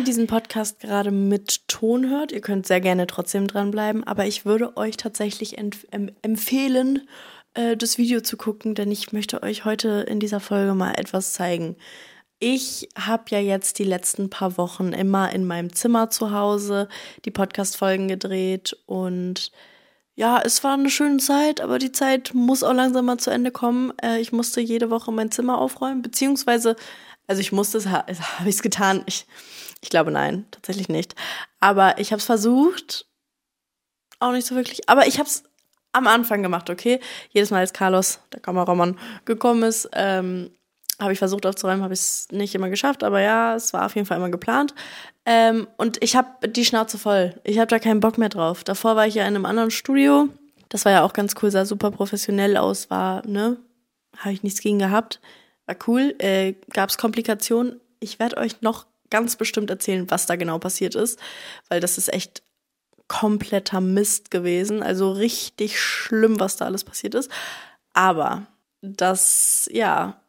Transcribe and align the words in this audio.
ihr 0.00 0.04
diesen 0.04 0.26
Podcast 0.26 0.80
gerade 0.80 1.10
mit 1.10 1.68
Ton 1.68 2.08
hört, 2.08 2.32
ihr 2.32 2.40
könnt 2.40 2.66
sehr 2.66 2.80
gerne 2.80 3.06
trotzdem 3.06 3.46
dranbleiben, 3.46 4.02
aber 4.04 4.26
ich 4.26 4.46
würde 4.46 4.76
euch 4.78 4.96
tatsächlich 4.96 5.58
empfehlen, 5.58 7.06
äh, 7.52 7.76
das 7.76 7.98
Video 7.98 8.22
zu 8.22 8.38
gucken, 8.38 8.74
denn 8.74 8.90
ich 8.90 9.12
möchte 9.12 9.42
euch 9.42 9.66
heute 9.66 10.06
in 10.08 10.18
dieser 10.18 10.40
Folge 10.40 10.72
mal 10.72 10.92
etwas 10.92 11.34
zeigen. 11.34 11.76
Ich 12.38 12.88
habe 12.96 13.24
ja 13.28 13.40
jetzt 13.40 13.78
die 13.78 13.84
letzten 13.84 14.30
paar 14.30 14.56
Wochen 14.56 14.94
immer 14.94 15.32
in 15.32 15.46
meinem 15.46 15.74
Zimmer 15.74 16.08
zu 16.08 16.32
Hause 16.32 16.88
die 17.26 17.30
Podcast-Folgen 17.30 18.08
gedreht 18.08 18.78
und 18.86 19.52
ja, 20.14 20.40
es 20.42 20.64
war 20.64 20.74
eine 20.74 20.88
schöne 20.88 21.18
Zeit, 21.18 21.60
aber 21.60 21.78
die 21.78 21.92
Zeit 21.92 22.32
muss 22.32 22.62
auch 22.62 22.72
langsam 22.72 23.04
mal 23.04 23.18
zu 23.18 23.30
Ende 23.30 23.50
kommen. 23.50 23.92
Äh, 24.02 24.20
ich 24.20 24.32
musste 24.32 24.62
jede 24.62 24.88
Woche 24.88 25.12
mein 25.12 25.30
Zimmer 25.30 25.58
aufräumen, 25.58 26.00
beziehungsweise, 26.00 26.76
also 27.26 27.40
ich 27.40 27.52
musste 27.52 27.76
es, 27.76 27.86
habe 27.88 28.08
ich 28.48 28.54
es 28.54 28.62
getan. 28.62 29.02
Ich, 29.06 29.26
ich 29.80 29.90
glaube 29.90 30.10
nein, 30.10 30.46
tatsächlich 30.50 30.88
nicht. 30.88 31.14
Aber 31.60 31.98
ich 31.98 32.12
habe 32.12 32.20
es 32.20 32.26
versucht, 32.26 33.06
auch 34.18 34.32
nicht 34.32 34.46
so 34.46 34.54
wirklich. 34.54 34.88
Aber 34.88 35.06
ich 35.06 35.18
habe 35.18 35.28
es 35.28 35.44
am 35.92 36.06
Anfang 36.06 36.42
gemacht, 36.42 36.70
okay? 36.70 37.00
Jedes 37.30 37.50
Mal, 37.50 37.60
als 37.60 37.72
Carlos, 37.72 38.20
der 38.32 38.40
Kameramann, 38.40 38.98
gekommen 39.24 39.62
ist, 39.64 39.88
ähm, 39.92 40.50
habe 41.00 41.12
ich 41.12 41.18
versucht 41.18 41.46
aufzuräumen, 41.46 41.82
habe 41.82 41.94
ich 41.94 42.00
es 42.00 42.28
nicht 42.30 42.54
immer 42.54 42.68
geschafft, 42.68 43.02
aber 43.02 43.20
ja, 43.20 43.54
es 43.54 43.72
war 43.72 43.86
auf 43.86 43.94
jeden 43.94 44.06
Fall 44.06 44.18
immer 44.18 44.28
geplant. 44.28 44.74
Ähm, 45.24 45.66
und 45.78 46.02
ich 46.02 46.14
habe 46.14 46.48
die 46.48 46.64
Schnauze 46.64 46.98
voll. 46.98 47.40
Ich 47.42 47.58
habe 47.58 47.68
da 47.68 47.78
keinen 47.78 48.00
Bock 48.00 48.18
mehr 48.18 48.28
drauf. 48.28 48.64
Davor 48.64 48.96
war 48.96 49.06
ich 49.06 49.14
ja 49.14 49.22
in 49.22 49.34
einem 49.34 49.46
anderen 49.46 49.70
Studio. 49.70 50.28
Das 50.68 50.84
war 50.84 50.92
ja 50.92 51.02
auch 51.02 51.14
ganz 51.14 51.34
cool, 51.42 51.50
sah 51.50 51.64
super 51.64 51.90
professionell 51.90 52.56
aus, 52.56 52.90
war, 52.90 53.26
ne? 53.26 53.56
Habe 54.18 54.32
ich 54.32 54.42
nichts 54.42 54.60
gegen 54.60 54.78
gehabt. 54.78 55.20
War 55.66 55.76
cool. 55.86 56.14
Äh, 56.18 56.54
Gab 56.72 56.90
es 56.90 56.98
Komplikationen. 56.98 57.80
Ich 58.00 58.18
werde 58.18 58.36
euch 58.36 58.60
noch 58.60 58.86
ganz 59.10 59.36
bestimmt 59.36 59.70
erzählen, 59.70 60.10
was 60.10 60.26
da 60.26 60.36
genau 60.36 60.58
passiert 60.58 60.94
ist, 60.94 61.18
weil 61.68 61.80
das 61.80 61.98
ist 61.98 62.12
echt 62.12 62.42
kompletter 63.08 63.80
Mist 63.80 64.30
gewesen. 64.30 64.82
Also 64.82 65.12
richtig 65.12 65.80
schlimm, 65.80 66.38
was 66.38 66.56
da 66.56 66.64
alles 66.66 66.84
passiert 66.84 67.14
ist. 67.14 67.30
Aber 67.92 68.46
das, 68.82 69.68
ja, 69.72 70.20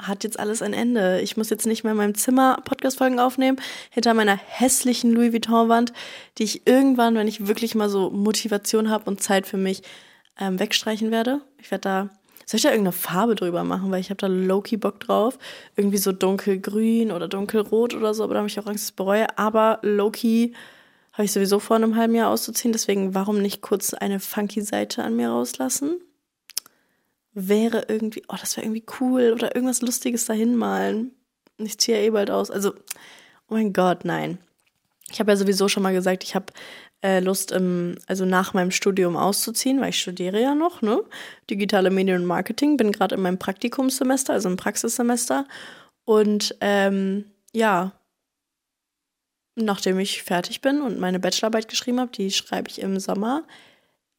hat 0.00 0.24
jetzt 0.24 0.38
alles 0.38 0.62
ein 0.62 0.72
Ende. 0.72 1.20
Ich 1.20 1.36
muss 1.36 1.50
jetzt 1.50 1.66
nicht 1.66 1.82
mehr 1.82 1.92
in 1.92 1.96
meinem 1.96 2.14
Zimmer 2.14 2.60
Podcast-Folgen 2.64 3.18
aufnehmen, 3.18 3.60
hinter 3.90 4.14
meiner 4.14 4.36
hässlichen 4.36 5.12
Louis 5.12 5.32
Vuitton-Wand, 5.32 5.92
die 6.38 6.44
ich 6.44 6.66
irgendwann, 6.66 7.16
wenn 7.16 7.28
ich 7.28 7.46
wirklich 7.48 7.74
mal 7.74 7.88
so 7.88 8.10
Motivation 8.10 8.90
habe 8.90 9.10
und 9.10 9.22
Zeit 9.22 9.46
für 9.46 9.56
mich, 9.56 9.82
ähm, 10.38 10.60
wegstreichen 10.60 11.10
werde. 11.10 11.40
Ich 11.60 11.70
werde 11.70 11.82
da, 11.82 12.10
soll 12.48 12.56
ich 12.56 12.62
da 12.62 12.70
irgendeine 12.70 12.92
Farbe 12.92 13.34
drüber 13.34 13.62
machen, 13.62 13.90
weil 13.90 14.00
ich 14.00 14.08
habe 14.08 14.16
da 14.16 14.26
low-key 14.26 14.78
Bock 14.78 15.00
drauf. 15.00 15.38
Irgendwie 15.76 15.98
so 15.98 16.12
dunkelgrün 16.12 17.12
oder 17.12 17.28
dunkelrot 17.28 17.94
oder 17.94 18.14
so, 18.14 18.24
aber 18.24 18.34
da 18.34 18.38
habe 18.38 18.48
ich 18.48 18.58
auch 18.58 18.66
Angst, 18.66 18.84
dass 18.84 18.90
ich 18.90 18.96
bereue. 18.96 19.38
Aber 19.38 19.80
low-key 19.82 20.52
habe 21.12 21.24
ich 21.24 21.32
sowieso 21.32 21.58
vor, 21.58 21.76
einem 21.76 21.96
halben 21.96 22.14
Jahr 22.14 22.30
auszuziehen. 22.30 22.72
Deswegen, 22.72 23.14
warum 23.14 23.42
nicht 23.42 23.60
kurz 23.60 23.92
eine 23.92 24.18
funky 24.18 24.62
Seite 24.62 25.04
an 25.04 25.14
mir 25.14 25.28
rauslassen? 25.28 26.00
Wäre 27.34 27.84
irgendwie, 27.88 28.22
oh, 28.28 28.36
das 28.40 28.56
wäre 28.56 28.64
irgendwie 28.64 28.86
cool 28.98 29.32
oder 29.34 29.54
irgendwas 29.54 29.82
Lustiges 29.82 30.24
dahin 30.24 30.56
malen. 30.56 31.12
Ich 31.58 31.76
ziehe 31.76 31.98
ja 31.98 32.04
eh 32.04 32.10
bald 32.10 32.30
aus. 32.30 32.50
Also, 32.50 32.72
oh 33.50 33.54
mein 33.54 33.74
Gott, 33.74 34.06
nein. 34.06 34.38
Ich 35.10 35.20
habe 35.20 35.32
ja 35.32 35.36
sowieso 35.36 35.68
schon 35.68 35.82
mal 35.82 35.92
gesagt, 35.92 36.24
ich 36.24 36.34
habe 36.34 36.46
äh, 37.02 37.20
Lust, 37.20 37.52
im, 37.52 37.96
also 38.06 38.24
nach 38.24 38.54
meinem 38.54 38.70
Studium 38.70 39.16
auszuziehen, 39.16 39.80
weil 39.80 39.90
ich 39.90 40.00
studiere 40.00 40.40
ja 40.40 40.54
noch, 40.54 40.82
ne? 40.82 41.02
Digitale 41.50 41.90
Medien 41.90 42.22
und 42.22 42.26
Marketing, 42.26 42.76
bin 42.76 42.92
gerade 42.92 43.14
in 43.14 43.22
meinem 43.22 43.38
Praktikumssemester, 43.38 44.32
also 44.32 44.48
im 44.48 44.56
Praxissemester. 44.56 45.46
Und 46.04 46.56
ähm, 46.60 47.30
ja, 47.52 47.92
nachdem 49.56 49.98
ich 49.98 50.22
fertig 50.22 50.60
bin 50.60 50.80
und 50.80 50.98
meine 50.98 51.20
Bachelorarbeit 51.20 51.68
geschrieben 51.68 52.00
habe, 52.00 52.12
die 52.12 52.30
schreibe 52.30 52.70
ich 52.70 52.80
im 52.80 52.98
Sommer, 52.98 53.44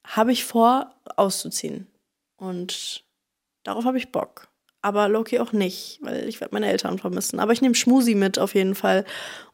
habe 0.05 0.31
ich 0.31 0.45
vor, 0.45 0.95
auszuziehen. 1.15 1.87
Und 2.37 3.03
darauf 3.63 3.85
habe 3.85 3.97
ich 3.97 4.11
Bock. 4.11 4.48
Aber 4.81 5.09
Loki 5.09 5.39
auch 5.39 5.51
nicht, 5.51 5.99
weil 6.01 6.27
ich 6.29 6.39
werde 6.39 6.53
meine 6.53 6.69
Eltern 6.69 6.99
vermissen. 6.99 7.39
Aber 7.39 7.51
ich 7.51 7.61
nehme 7.61 7.75
Schmusi 7.75 8.15
mit 8.15 8.39
auf 8.39 8.55
jeden 8.55 8.75
Fall. 8.75 9.03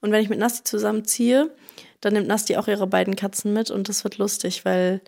Und 0.01 0.11
wenn 0.11 0.21
ich 0.21 0.29
mit 0.29 0.39
Nasti 0.39 0.63
zusammenziehe, 0.63 1.49
dann 2.01 2.13
nimmt 2.13 2.27
Nasti 2.27 2.57
auch 2.57 2.67
ihre 2.67 2.85
beiden 2.85 3.15
Katzen 3.15 3.51
mit 3.53 3.71
und 3.71 3.89
das 3.89 4.03
wird 4.03 4.19
lustig, 4.19 4.65
weil 4.65 5.01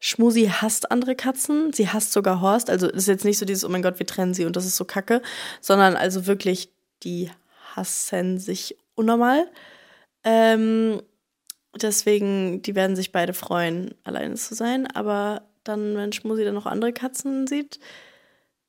Schmusi 0.00 0.46
hasst 0.46 0.90
andere 0.90 1.14
Katzen. 1.14 1.72
Sie 1.72 1.88
hasst 1.88 2.12
sogar 2.12 2.40
Horst. 2.40 2.70
Also 2.70 2.88
ist 2.88 3.08
jetzt 3.08 3.24
nicht 3.24 3.38
so 3.38 3.44
dieses, 3.44 3.64
oh 3.64 3.68
mein 3.68 3.82
Gott, 3.82 3.98
wir 3.98 4.06
trennen 4.06 4.32
sie 4.32 4.46
und 4.46 4.56
das 4.56 4.64
ist 4.64 4.76
so 4.76 4.84
kacke, 4.84 5.20
sondern 5.60 5.96
also 5.96 6.26
wirklich, 6.26 6.70
die 7.02 7.30
hassen 7.74 8.38
sich 8.38 8.76
unnormal. 8.94 9.46
Ähm, 10.24 11.02
deswegen, 11.80 12.62
die 12.62 12.74
werden 12.74 12.96
sich 12.96 13.12
beide 13.12 13.34
freuen, 13.34 13.94
alleine 14.04 14.34
zu 14.34 14.54
sein. 14.54 14.86
Aber 14.86 15.42
dann, 15.64 15.96
wenn 15.96 16.12
Schmusi 16.12 16.44
dann 16.44 16.54
noch 16.54 16.66
andere 16.66 16.92
Katzen 16.92 17.46
sieht, 17.46 17.78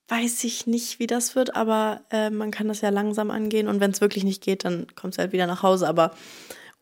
weiß 0.09 0.43
ich 0.43 0.67
nicht, 0.67 0.99
wie 0.99 1.07
das 1.07 1.35
wird. 1.35 1.55
Aber 1.55 2.01
äh, 2.11 2.29
man 2.29 2.51
kann 2.51 2.67
das 2.67 2.81
ja 2.81 2.89
langsam 2.89 3.31
angehen. 3.31 3.67
Und 3.67 3.79
wenn 3.79 3.91
es 3.91 4.01
wirklich 4.01 4.23
nicht 4.23 4.43
geht, 4.43 4.65
dann 4.65 4.87
kommt 4.95 5.13
sie 5.13 5.21
halt 5.21 5.31
wieder 5.31 5.47
nach 5.47 5.63
Hause. 5.63 5.87
Aber 5.87 6.11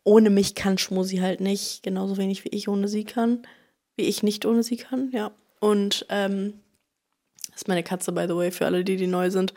ohne 0.04 0.30
mich 0.30 0.56
kann 0.56 0.78
Schmusi 0.78 1.18
halt 1.18 1.42
nicht. 1.42 1.84
Genauso 1.84 2.18
wenig 2.18 2.46
wie 2.46 2.50
ich 2.50 2.68
ohne 2.68 2.88
sie 2.88 3.04
kann. 3.04 3.46
Wie 3.96 4.04
ich 4.04 4.24
nicht 4.24 4.46
ohne 4.46 4.64
sie 4.64 4.78
kann, 4.78 5.12
ja. 5.12 5.32
Und 5.60 6.06
ähm, 6.10 6.62
das 7.48 7.64
ist 7.64 7.68
meine 7.68 7.84
Katze, 7.84 8.12
by 8.12 8.26
the 8.28 8.36
way, 8.36 8.52
für 8.52 8.66
alle, 8.66 8.84
die, 8.84 8.96
die 8.96 9.08
neu 9.08 9.32
sind. 9.32 9.54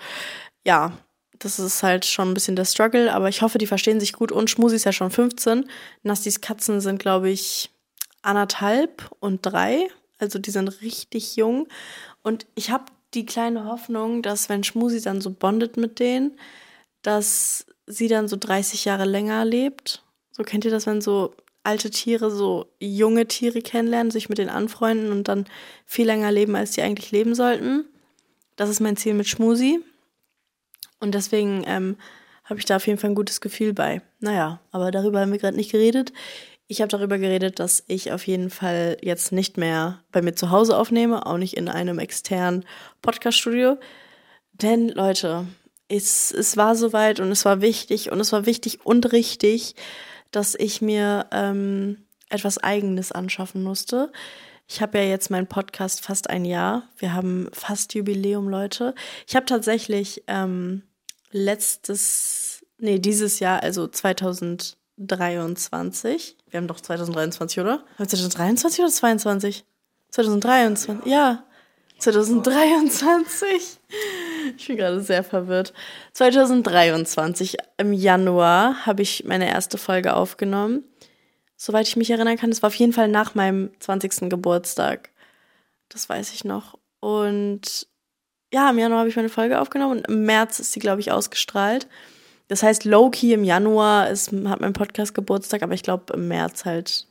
Ja, 0.67 0.97
das 1.39 1.59
ist 1.59 1.83
halt 1.83 2.05
schon 2.05 2.31
ein 2.31 2.35
bisschen 2.35 2.57
der 2.57 2.65
Struggle, 2.65 3.13
aber 3.13 3.29
ich 3.29 3.43
hoffe, 3.43 3.59
die 3.59 3.67
verstehen 3.67 4.01
sich 4.01 4.13
gut. 4.13 4.33
Und 4.33 4.51
Schmusi 4.51 4.77
ist 4.77 4.85
ja 4.85 4.93
schon 4.93 5.11
15. 5.11 5.69
Nastis 6.03 6.41
Katzen 6.41 6.81
sind, 6.81 6.99
glaube 6.99 7.31
ich, 7.31 7.71
anderthalb 8.23 9.11
und 9.21 9.45
drei. 9.45 9.89
Also 10.19 10.39
die 10.39 10.51
sind 10.51 10.83
richtig 10.83 11.37
jung. 11.37 11.69
Und 12.23 12.47
ich 12.55 12.71
habe 12.71 12.85
die 13.15 13.27
kleine 13.27 13.65
Hoffnung, 13.65 14.23
dass 14.23 14.49
wenn 14.49 14.65
Schmusi 14.65 15.01
dann 15.01 15.21
so 15.21 15.31
bondet 15.31 15.77
mit 15.77 15.99
denen, 15.99 16.39
dass 17.03 17.67
sie 17.87 18.09
dann 18.09 18.29
so 18.29 18.37
30 18.37 18.85
Jahre 18.85 19.05
länger 19.05 19.45
lebt. 19.45 20.05
So 20.31 20.43
kennt 20.43 20.65
ihr 20.65 20.71
das, 20.71 20.87
wenn 20.87 21.01
so 21.01 21.35
alte 21.63 21.91
Tiere 21.91 22.31
so 22.31 22.67
junge 22.79 23.27
Tiere 23.27 23.61
kennenlernen, 23.61 24.11
sich 24.11 24.29
mit 24.29 24.39
denen 24.39 24.51
anfreunden 24.51 25.13
und 25.13 25.29
dann 25.29 25.47
viel 25.85 26.07
länger 26.07 26.33
leben, 26.33 26.57
als 26.57 26.73
die 26.73 26.83
eigentlich 26.83 27.11
leben 27.11 27.35
sollten. 27.35 27.85
Das 28.57 28.71
ist 28.71 28.81
mein 28.81 28.97
Ziel 28.97 29.15
mit 29.15 29.29
Schmusi. 29.29 29.81
Und 31.01 31.15
deswegen 31.15 31.65
ähm, 31.67 31.97
habe 32.45 32.59
ich 32.59 32.67
da 32.67 32.77
auf 32.77 32.87
jeden 32.87 32.99
Fall 32.99 33.11
ein 33.11 33.17
gutes 33.17 33.41
Gefühl 33.41 33.73
bei. 33.73 34.03
Naja, 34.21 34.61
aber 34.71 34.91
darüber 34.91 35.21
haben 35.21 35.33
wir 35.33 35.39
gerade 35.39 35.57
nicht 35.57 35.73
geredet. 35.73 36.13
Ich 36.71 36.81
habe 36.81 36.89
darüber 36.89 37.19
geredet, 37.19 37.59
dass 37.59 37.83
ich 37.89 38.13
auf 38.13 38.25
jeden 38.29 38.49
Fall 38.49 38.97
jetzt 39.03 39.33
nicht 39.33 39.57
mehr 39.57 40.05
bei 40.13 40.23
mir 40.23 40.37
zu 40.37 40.51
Hause 40.51 40.79
aufnehme, 40.79 41.27
auch 41.27 41.37
nicht 41.37 41.57
in 41.57 41.69
einem 41.69 41.99
externen 41.99 42.65
Podcaststudio. 43.03 43.77
Denn 44.53 44.89
Leute, 44.89 45.49
es, 45.89 46.31
es 46.31 46.57
war 46.57 46.77
soweit 46.77 47.19
und 47.19 47.33
es 47.33 47.45
war 47.45 47.61
wichtig 47.61 48.13
und 48.13 48.21
es 48.21 48.31
war 48.31 48.47
wichtig 48.47 48.87
und 48.87 49.11
richtig, 49.11 49.75
dass 50.31 50.55
ich 50.55 50.81
mir 50.81 51.27
ähm, 51.33 52.05
etwas 52.29 52.59
Eigenes 52.59 53.11
anschaffen 53.11 53.65
musste. 53.65 54.13
Ich 54.69 54.81
habe 54.81 54.99
ja 54.99 55.05
jetzt 55.05 55.29
meinen 55.29 55.49
Podcast 55.49 56.05
fast 56.05 56.31
ein 56.31 56.45
Jahr. 56.45 56.85
Wir 56.99 57.15
haben 57.15 57.49
fast 57.53 57.95
Jubiläum, 57.95 58.49
Leute. 58.49 58.95
Ich 59.27 59.35
habe 59.35 59.47
tatsächlich 59.47 60.23
ähm, 60.29 60.85
letztes, 61.33 62.65
nee, 62.79 63.01
dieses 63.01 63.41
Jahr, 63.41 63.61
also 63.65 63.89
2023. 63.89 66.37
Wir 66.51 66.59
haben 66.59 66.67
doch 66.67 66.81
2023, 66.81 67.61
oder? 67.61 67.73
Haben 67.73 67.99
wir 67.99 68.09
2023 68.09 68.81
oder 68.81 68.91
2022? 68.91 69.65
2023, 70.11 71.07
ja. 71.07 71.45
2023. 71.99 73.79
Ich 74.57 74.67
bin 74.67 74.77
gerade 74.77 75.01
sehr 75.01 75.23
verwirrt. 75.23 75.73
2023 76.15 77.57
im 77.77 77.93
Januar 77.93 78.87
habe 78.87 79.03
ich 79.03 79.25
meine 79.25 79.49
erste 79.49 79.79
Folge 79.79 80.15
aufgenommen. 80.17 80.85
Soweit 81.57 81.87
ich 81.87 81.97
mich 81.97 82.11
erinnern 82.11 82.39
kann, 82.39 82.51
es 82.51 82.63
war 82.63 82.69
auf 82.69 82.75
jeden 82.75 82.95
Fall 82.95 83.09
nach 83.09 83.35
meinem 83.35 83.71
20. 83.81 84.31
Geburtstag. 84.31 85.11
Das 85.91 86.09
weiß 86.09 86.33
ich 86.33 86.45
noch. 86.45 86.79
Und 87.01 87.87
ja, 88.53 88.71
im 88.71 88.79
Januar 88.79 89.01
habe 89.01 89.11
ich 89.11 89.17
meine 89.17 89.29
Folge 89.29 89.61
aufgenommen 89.61 89.99
und 89.99 90.09
im 90.09 90.25
März 90.25 90.59
ist 90.59 90.73
sie, 90.73 90.81
glaube 90.81 91.01
ich, 91.01 91.13
ausgestrahlt. 91.13 91.87
Das 92.51 92.65
heißt, 92.65 92.85
low-key 92.85 93.33
im 93.33 93.45
Januar 93.45 94.11
ist, 94.11 94.33
hat 94.33 94.61
mein 94.61 94.73
Podcast 94.73 95.15
Geburtstag, 95.15 95.63
aber 95.63 95.75
ich 95.75 95.85
glaube 95.85 96.15
im 96.15 96.27
März 96.27 96.65
halt 96.65 97.07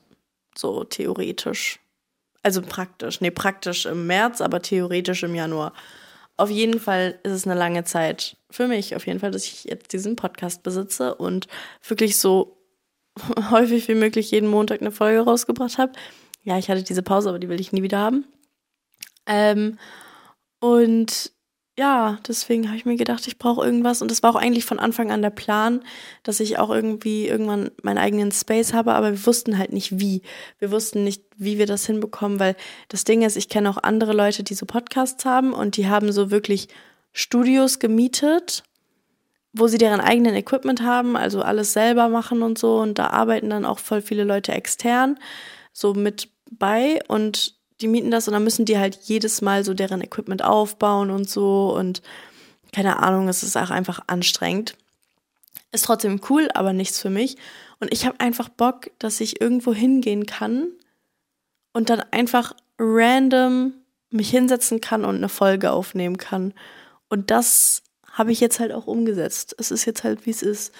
so 0.53 0.83
theoretisch. 0.83 1.80
Also 2.44 2.62
praktisch. 2.62 3.21
Nee, 3.21 3.31
praktisch 3.31 3.86
im 3.86 4.06
März, 4.06 4.41
aber 4.41 4.62
theoretisch 4.62 5.24
im 5.24 5.33
Januar. 5.33 5.71
Auf 6.36 6.50
jeden 6.50 6.81
Fall 6.81 7.19
ist 7.24 7.31
es 7.31 7.45
eine 7.47 7.57
lange 7.57 7.86
Zeit 7.86 8.36
für 8.51 8.68
mich, 8.68 8.97
auf 8.97 9.07
jeden 9.07 9.21
Fall, 9.21 9.31
dass 9.31 9.45
ich 9.45 9.63
jetzt 9.63 9.94
diesen 9.94 10.18
Podcast 10.18 10.62
besitze 10.62 11.15
und 11.15 11.47
wirklich 11.88 12.18
so 12.18 12.57
häufig 13.50 13.88
wie 13.88 13.95
möglich 13.95 14.31
jeden 14.31 14.50
Montag 14.50 14.81
eine 14.81 14.91
Folge 14.91 15.21
rausgebracht 15.21 15.77
habe. 15.77 15.94
Ja, 16.44 16.57
ich 16.57 16.69
hatte 16.69 16.83
diese 16.83 17.01
Pause, 17.01 17.30
aber 17.30 17.39
die 17.39 17.47
will 17.47 17.62
ich 17.62 17.71
nie 17.71 17.83
wieder 17.83 18.00
haben. 18.00 18.25
Ähm, 19.25 19.80
und 20.59 21.31
ja, 21.80 22.20
deswegen 22.28 22.68
habe 22.68 22.76
ich 22.76 22.86
mir 22.86 22.98
gedacht, 22.98 23.26
ich 23.26 23.38
brauche 23.38 23.66
irgendwas. 23.66 24.02
Und 24.02 24.12
das 24.12 24.22
war 24.22 24.31
auch 24.31 24.36
eigentlich 24.36 24.66
von 24.66 24.80
Anfang 24.80 25.12
an 25.12 25.22
der 25.22 25.30
Plan, 25.30 25.81
dass 26.24 26.42
ich 26.42 26.60
auch 26.60 26.70
irgendwie 26.72 27.26
irgendwann 27.26 27.72
meinen 27.84 27.98
eigenen 27.98 28.34
Space 28.34 28.74
habe, 28.74 28.94
aber 28.94 29.12
wir 29.12 29.26
wussten 29.26 29.58
halt 29.58 29.72
nicht 29.72 29.98
wie. 29.98 30.22
Wir 30.58 30.72
wussten 30.72 31.06
nicht, 31.06 31.24
wie 31.38 31.58
wir 31.58 31.68
das 31.68 31.86
hinbekommen, 31.86 32.38
weil 32.38 32.58
das 32.90 33.06
Ding 33.06 33.22
ist, 33.22 33.38
ich 33.38 33.48
kenne 33.48 33.70
auch 33.70 33.81
andere 33.81 34.12
Leute, 34.12 34.44
die 34.44 34.56
so 34.56 34.66
Podcasts 34.66 35.24
haben 35.24 35.54
und 35.54 35.78
die 35.78 35.88
haben 35.88 36.12
so 36.12 36.31
wirklich 36.31 36.68
Studios 37.14 37.80
gemietet, 37.80 38.66
wo 39.54 39.68
sie 39.68 39.78
deren 39.78 40.02
eigenen 40.02 40.36
Equipment 40.36 40.82
haben, 40.82 41.16
also 41.16 41.42
alles 41.42 41.72
selber 41.72 42.10
machen 42.10 42.42
und 42.42 42.58
so. 42.58 42.80
Und 42.80 43.00
da 43.00 43.08
arbeiten 43.08 43.50
dann 43.50 43.64
auch 43.64 43.80
voll 43.80 44.02
viele 44.02 44.25
Leute 44.25 44.52
extern 44.52 45.18
so 45.72 45.94
mit 45.94 46.30
bei 46.52 47.00
und 47.08 47.59
die 47.81 47.88
mieten 47.88 48.12
das 48.12 48.28
und 48.28 48.34
dann 48.34 48.44
müssen 48.44 48.66
die 48.66 48.78
halt 48.78 49.00
jedes 49.04 49.42
Mal 49.42 49.64
so 49.64 49.74
deren 49.74 50.02
Equipment 50.02 50.44
aufbauen 50.44 51.12
und 51.12 51.30
so 51.30 51.76
und 51.76 52.02
keine 52.74 53.00
Ahnung, 53.00 53.28
es 53.28 53.44
ist 53.44 53.58
auch 53.58 53.70
einfach 53.70 54.02
anstrengend. 54.08 54.76
Ist 55.72 55.86
trotzdem 55.86 56.22
cool, 56.30 56.50
aber 56.54 56.74
nichts 56.74 57.00
für 57.00 57.10
mich. 57.10 57.38
Und 57.80 57.92
ich 57.94 58.06
habe 58.06 58.20
einfach 58.20 58.50
Bock, 58.50 58.92
dass 59.00 59.22
ich 59.22 59.42
irgendwo 59.42 59.74
hingehen 59.74 60.26
kann 60.26 60.68
und 61.74 61.90
dann 61.90 62.02
einfach 62.12 62.56
random 62.78 63.74
mich 64.10 64.30
hinsetzen 64.30 64.82
kann 64.82 65.06
und 65.06 65.16
eine 65.16 65.30
Folge 65.30 65.72
aufnehmen 65.72 66.18
kann. 66.18 66.54
Und 67.10 67.32
das 67.32 67.84
habe 68.12 68.32
ich 68.32 68.40
jetzt 68.40 68.60
halt 68.60 68.72
auch 68.72 68.88
umgesetzt. 68.88 69.56
Es 69.58 69.72
ist 69.72 69.86
jetzt 69.86 70.04
halt, 70.04 70.25
wie 70.25 70.32
es 70.32 70.42
ist. 70.42 70.74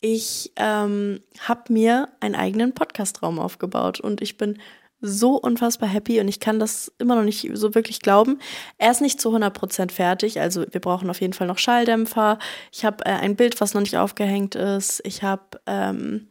Ich 0.00 0.52
ähm, 0.56 1.20
habe 1.40 1.72
mir 1.72 2.08
einen 2.20 2.34
eigenen 2.34 2.72
Podcastraum 2.74 3.38
aufgebaut 3.38 4.00
und 4.00 4.20
ich 4.20 4.36
bin 4.36 4.58
so 5.02 5.36
unfassbar 5.36 5.88
happy 5.88 6.20
und 6.20 6.28
ich 6.28 6.40
kann 6.40 6.60
das 6.60 6.92
immer 6.98 7.16
noch 7.16 7.24
nicht 7.24 7.50
so 7.54 7.74
wirklich 7.74 8.00
glauben. 8.00 8.38
Er 8.78 8.92
ist 8.92 9.00
nicht 9.00 9.20
zu 9.20 9.34
100% 9.34 9.90
fertig, 9.90 10.40
also 10.40 10.64
wir 10.70 10.80
brauchen 10.80 11.10
auf 11.10 11.20
jeden 11.20 11.32
Fall 11.32 11.48
noch 11.48 11.58
Schalldämpfer. 11.58 12.38
Ich 12.70 12.84
habe 12.84 13.04
äh, 13.04 13.10
ein 13.10 13.36
Bild, 13.36 13.60
was 13.60 13.74
noch 13.74 13.80
nicht 13.80 13.98
aufgehängt 13.98 14.54
ist. 14.54 15.02
Ich 15.04 15.24
habe 15.24 15.60
ähm, 15.66 16.28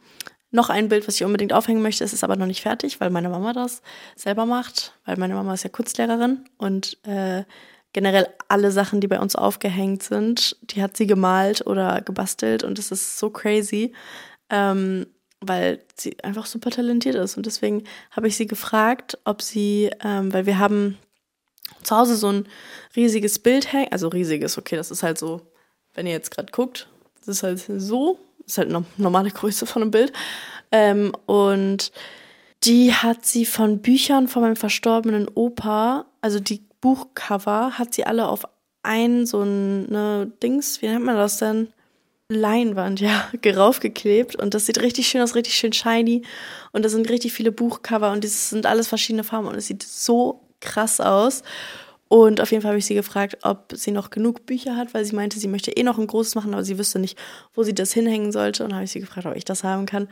noch 0.52 0.70
ein 0.70 0.88
Bild, 0.88 1.08
was 1.08 1.16
ich 1.16 1.26
unbedingt 1.26 1.54
aufhängen 1.54 1.82
möchte. 1.82 2.04
Es 2.04 2.14
ist 2.14 2.24
aber 2.24 2.38
noch 2.38 2.46
nicht 2.46 2.62
fertig, 2.62 3.02
weil 3.02 3.10
meine 3.10 3.30
Mama 3.30 3.52
das 3.54 3.82
selber 4.16 4.46
macht, 4.46 4.98
weil 5.06 5.18
meine 5.18 5.36
Mama 5.36 5.54
ist 5.54 5.64
ja 5.64 5.70
Kunstlehrerin 5.70 6.46
und 6.58 6.98
äh, 7.06 7.44
generell 7.94 8.28
alle 8.48 8.72
Sachen, 8.72 9.02
die 9.02 9.08
bei 9.08 9.20
uns 9.20 9.36
aufgehängt 9.36 10.04
sind, 10.04 10.58
die 10.62 10.82
hat 10.82 10.96
sie 10.96 11.08
gemalt 11.08 11.68
oder 11.68 12.02
gebastelt 12.02 12.64
und 12.64 12.80
es 12.80 12.92
ist 12.92 13.20
so 13.20 13.30
crazy. 13.30 13.94
Ähm, 14.50 15.08
weil 15.42 15.80
sie 15.96 16.24
einfach 16.24 16.46
super 16.46 16.70
talentiert 16.70 17.16
ist. 17.16 17.36
Und 17.36 17.46
deswegen 17.46 17.84
habe 18.12 18.28
ich 18.28 18.38
sie 18.38 18.48
gefragt, 18.48 19.18
ob 19.26 19.42
sie, 19.42 19.90
ähm, 20.04 20.32
weil 20.32 20.46
wir 20.46 20.60
haben 20.60 20.98
zu 21.84 21.98
Hause 21.98 22.16
so 22.16 22.32
ein 22.32 22.48
riesiges 22.96 23.40
Bild 23.40 23.74
hängen, 23.74 23.92
also 23.92 24.08
riesiges, 24.08 24.58
okay, 24.58 24.76
das 24.76 24.92
ist 24.92 25.04
halt 25.04 25.18
so, 25.18 25.42
wenn 25.94 26.06
ihr 26.06 26.14
jetzt 26.14 26.32
gerade 26.32 26.52
guckt, 26.52 26.88
das 27.20 27.28
ist 27.28 27.44
halt 27.44 27.60
so, 27.60 28.20
das 28.40 28.54
ist 28.54 28.58
halt 28.60 28.70
eine 28.70 28.86
normale 28.98 29.32
Größe 29.32 29.66
von 29.66 29.82
einem 29.82 29.92
Bild. 29.92 30.14
Ähm, 30.72 31.14
und 31.26 31.92
die 32.64 32.94
hat 32.94 33.26
sie 33.26 33.46
von 33.46 33.82
Büchern 33.82 34.28
von 34.28 34.44
meinem 34.44 34.56
verstorbenen 34.56 35.28
Opa, 35.34 36.06
also 36.22 36.40
die 36.40 36.64
Buchcover, 36.82 37.78
hat 37.78 37.94
sie 37.94 38.06
alle 38.06 38.28
auf 38.28 38.44
ein 38.84 39.26
so 39.26 39.42
ein 39.42 39.90
ne, 39.90 40.32
Dings, 40.42 40.82
wie 40.82 40.88
nennt 40.88 41.06
man 41.06 41.16
das 41.16 41.38
denn? 41.38 41.74
Leinwand, 42.36 43.00
ja, 43.00 43.30
geraufgeklebt 43.42 44.36
und 44.36 44.54
das 44.54 44.66
sieht 44.66 44.82
richtig 44.82 45.08
schön 45.08 45.22
aus, 45.22 45.36
richtig 45.36 45.56
schön 45.56 45.74
shiny 45.74 46.24
und 46.72 46.84
da 46.84 46.90
sind 46.90 47.10
richtig 47.10 47.34
viele 47.34 47.52
Buchcover 47.52 48.12
und 48.12 48.24
das 48.24 48.50
sind 48.50 48.66
alles 48.66 48.88
verschiedene 48.88 49.24
Farben 49.24 49.48
und 49.48 49.56
es 49.56 49.68
sieht 49.68 49.84
so 49.84 50.42
krass 50.60 51.00
aus. 51.00 51.44
Und 52.08 52.42
auf 52.42 52.52
jeden 52.52 52.62
Fall 52.62 52.72
habe 52.72 52.80
ich 52.80 52.86
sie 52.86 52.94
gefragt, 52.94 53.38
ob 53.44 53.72
sie 53.74 53.92
noch 53.92 54.10
genug 54.10 54.46
Bücher 54.46 54.76
hat, 54.76 54.94
weil 54.94 55.06
sie 55.06 55.16
meinte, 55.16 55.40
sie 55.40 55.48
möchte 55.48 55.72
eh 55.72 55.82
noch 55.82 55.98
ein 55.98 56.08
großes 56.08 56.36
machen, 56.36 56.54
aber 56.54 56.66
sie 56.66 56.78
wüsste 56.78 57.00
nicht, 57.00 57.18
wo 57.54 57.64
sie 57.64 57.74
das 57.74 57.94
hinhängen 57.94 58.34
sollte. 58.34 58.66
Und 58.66 58.74
habe 58.74 58.84
ich 58.84 58.92
sie 58.92 59.00
gefragt, 59.00 59.26
ob 59.26 59.38
ich 59.38 59.46
das 59.46 59.64
haben 59.64 59.86
kann. 59.86 60.10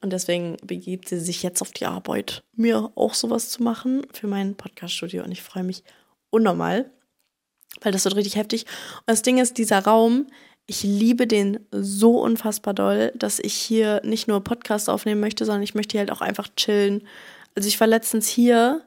Und 0.00 0.12
deswegen 0.12 0.56
begibt 0.64 1.08
sie 1.08 1.20
sich 1.20 1.44
jetzt 1.44 1.62
auf 1.62 1.70
die 1.70 1.86
Arbeit, 1.86 2.42
mir 2.56 2.90
auch 2.96 3.14
sowas 3.14 3.48
zu 3.48 3.62
machen 3.62 4.04
für 4.12 4.26
mein 4.26 4.56
Podcaststudio. 4.56 5.22
Und 5.22 5.30
ich 5.30 5.42
freue 5.42 5.62
mich 5.62 5.84
unnormal, 6.30 6.90
weil 7.80 7.92
das 7.92 8.04
wird 8.04 8.16
richtig 8.16 8.34
heftig. 8.34 8.66
Und 8.98 9.10
das 9.10 9.22
Ding 9.22 9.38
ist, 9.38 9.56
dieser 9.56 9.84
Raum 9.84 10.26
ich 10.66 10.82
liebe 10.82 11.26
den 11.26 11.60
so 11.70 12.18
unfassbar 12.18 12.74
doll, 12.74 13.12
dass 13.14 13.38
ich 13.38 13.54
hier 13.54 14.00
nicht 14.04 14.26
nur 14.26 14.42
Podcast 14.42 14.90
aufnehmen 14.90 15.20
möchte, 15.20 15.44
sondern 15.44 15.62
ich 15.62 15.74
möchte 15.74 15.92
hier 15.92 16.00
halt 16.00 16.10
auch 16.10 16.20
einfach 16.20 16.48
chillen. 16.56 17.06
Also 17.54 17.68
ich 17.68 17.78
war 17.80 17.86
letztens 17.86 18.28
hier, 18.28 18.82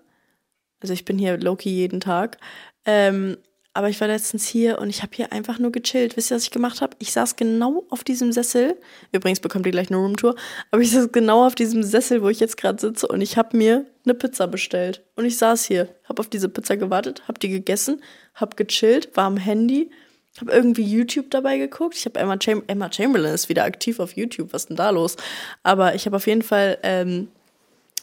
also 0.82 0.94
ich 0.94 1.06
bin 1.06 1.18
hier 1.18 1.38
Loki 1.38 1.70
jeden 1.70 2.02
Tag, 2.02 2.38
ähm, 2.86 3.38
aber 3.74 3.88
ich 3.88 4.02
war 4.02 4.08
letztens 4.08 4.46
hier 4.46 4.80
und 4.80 4.90
ich 4.90 5.04
habe 5.04 5.16
hier 5.16 5.32
einfach 5.32 5.58
nur 5.58 5.72
gechillt. 5.72 6.18
Wisst 6.18 6.32
ihr, 6.32 6.36
was 6.36 6.44
ich 6.44 6.52
gemacht 6.52 6.82
habe? 6.82 6.98
Ich 7.00 7.14
saß 7.14 7.38
genau 7.38 7.86
auf 7.90 8.04
diesem 8.04 8.34
Sessel. 8.34 8.76
Übrigens 9.14 9.40
bekommt 9.40 9.66
ihr 9.66 9.72
gleich 9.72 9.90
eine 9.90 9.98
Roomtour. 9.98 10.36
Aber 10.72 10.82
ich 10.82 10.92
saß 10.92 11.12
genau 11.14 11.46
auf 11.46 11.56
diesem 11.56 11.84
Sessel, 11.84 12.22
wo 12.22 12.30
ich 12.30 12.42
jetzt 12.42 12.58
gerade 12.58 12.82
sitze 12.82 13.08
und 13.08 13.22
ich 13.22 13.38
habe 13.38 13.56
mir 13.56 13.86
eine 14.04 14.16
Pizza 14.16 14.48
bestellt. 14.48 15.04
Und 15.16 15.26
ich 15.26 15.38
saß 15.38 15.66
hier, 15.66 15.88
habe 16.04 16.20
auf 16.20 16.28
diese 16.28 16.50
Pizza 16.50 16.76
gewartet, 16.76 17.24
habe 17.28 17.40
die 17.40 17.48
gegessen, 17.48 18.02
habe 18.34 18.56
gechillt, 18.56 19.16
war 19.16 19.26
am 19.26 19.38
Handy 19.38 19.92
habe 20.38 20.52
irgendwie 20.52 20.84
YouTube 20.84 21.30
dabei 21.32 21.58
geguckt. 21.58 21.96
Ich 21.96 22.06
habe 22.06 22.20
Emma, 22.20 22.38
Cham 22.38 22.64
Emma 22.68 22.92
Chamberlain 22.92 23.34
ist 23.34 23.50
wieder 23.50 23.64
aktiv 23.64 24.00
auf 24.00 24.16
YouTube. 24.16 24.54
Was 24.54 24.64
ist 24.64 24.70
denn 24.70 24.78
da 24.78 24.90
los? 24.90 25.18
Aber 25.64 25.96
ich 25.96 26.06
habe 26.06 26.16
auf 26.16 26.28
jeden 26.28 26.44
Fall 26.44 26.78
ähm, 26.84 27.30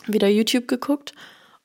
wieder 0.07 0.29
YouTube 0.29 0.69
geguckt 0.69 1.13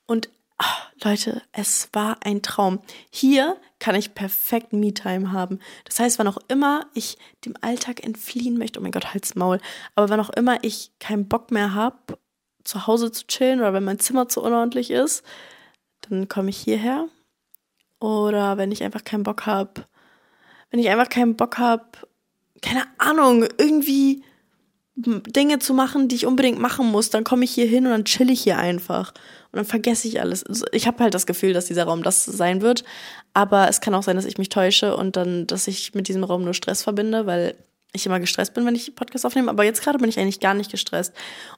und 0.06 0.30
oh, 0.60 1.04
Leute, 1.04 1.42
es 1.52 1.88
war 1.92 2.18
ein 2.24 2.42
Traum. 2.42 2.80
Hier 3.10 3.56
kann 3.78 3.94
ich 3.94 4.14
perfekt 4.14 4.72
Me-Time 4.72 5.32
haben. 5.32 5.58
Das 5.84 5.98
heißt, 5.98 6.18
wann 6.18 6.28
auch 6.28 6.38
immer 6.48 6.86
ich 6.94 7.18
dem 7.44 7.54
Alltag 7.60 8.04
entfliehen 8.04 8.58
möchte, 8.58 8.78
oh 8.78 8.82
mein 8.82 8.92
Gott, 8.92 9.12
halt's 9.12 9.34
Maul, 9.34 9.60
aber 9.94 10.08
wann 10.08 10.20
auch 10.20 10.30
immer 10.30 10.62
ich 10.62 10.92
keinen 11.00 11.28
Bock 11.28 11.50
mehr 11.50 11.74
habe, 11.74 12.18
zu 12.64 12.86
Hause 12.86 13.10
zu 13.10 13.26
chillen 13.26 13.60
oder 13.60 13.72
wenn 13.72 13.84
mein 13.84 13.98
Zimmer 13.98 14.28
zu 14.28 14.42
unordentlich 14.42 14.90
ist, 14.90 15.24
dann 16.02 16.28
komme 16.28 16.50
ich 16.50 16.58
hierher. 16.58 17.08
Oder 17.98 18.56
wenn 18.56 18.72
ich 18.72 18.82
einfach 18.82 19.04
keinen 19.04 19.22
Bock 19.22 19.46
habe, 19.46 19.86
wenn 20.72 20.80
ich 20.80 20.88
einfach 20.88 21.08
keinen 21.08 21.36
Bock 21.36 21.58
habe, 21.58 21.84
keine 22.62 22.82
Ahnung, 22.98 23.44
irgendwie 23.58 24.24
Dinge 24.94 25.58
zu 25.58 25.74
machen, 25.74 26.08
die 26.08 26.16
ich 26.16 26.26
unbedingt 26.26 26.58
machen 26.58 26.86
muss, 26.86 27.10
dann 27.10 27.24
komme 27.24 27.44
ich 27.44 27.52
hier 27.52 27.66
hin 27.66 27.84
und 27.84 27.92
dann 27.92 28.04
chill 28.04 28.30
ich 28.30 28.42
hier 28.42 28.58
einfach. 28.58 29.12
Und 29.52 29.56
dann 29.56 29.64
vergesse 29.64 30.08
ich 30.08 30.20
alles. 30.20 30.44
Also 30.44 30.64
ich 30.72 30.86
habe 30.86 31.02
halt 31.02 31.14
das 31.14 31.26
Gefühl, 31.26 31.52
dass 31.52 31.66
dieser 31.66 31.84
Raum 31.84 32.02
das 32.02 32.24
sein 32.24 32.62
wird. 32.62 32.84
Aber 33.34 33.68
es 33.68 33.80
kann 33.80 33.94
auch 33.94 34.02
sein, 34.02 34.16
dass 34.16 34.24
ich 34.24 34.38
mich 34.38 34.48
täusche 34.48 34.96
und 34.96 35.16
dann, 35.16 35.46
dass 35.46 35.68
ich 35.68 35.94
mit 35.94 36.08
diesem 36.08 36.24
Raum 36.24 36.44
nur 36.44 36.54
Stress 36.54 36.82
verbinde, 36.82 37.26
weil 37.26 37.54
ich 37.92 38.06
immer 38.06 38.20
gestresst 38.20 38.54
bin, 38.54 38.64
wenn 38.64 38.74
ich 38.74 38.94
Podcast 38.94 39.26
aufnehme. 39.26 39.50
Aber 39.50 39.64
jetzt 39.64 39.82
gerade 39.82 39.98
bin 39.98 40.08
ich 40.08 40.18
eigentlich 40.18 40.40
gar 40.40 40.54
nicht 40.54 40.70
gestresst. 40.70 41.12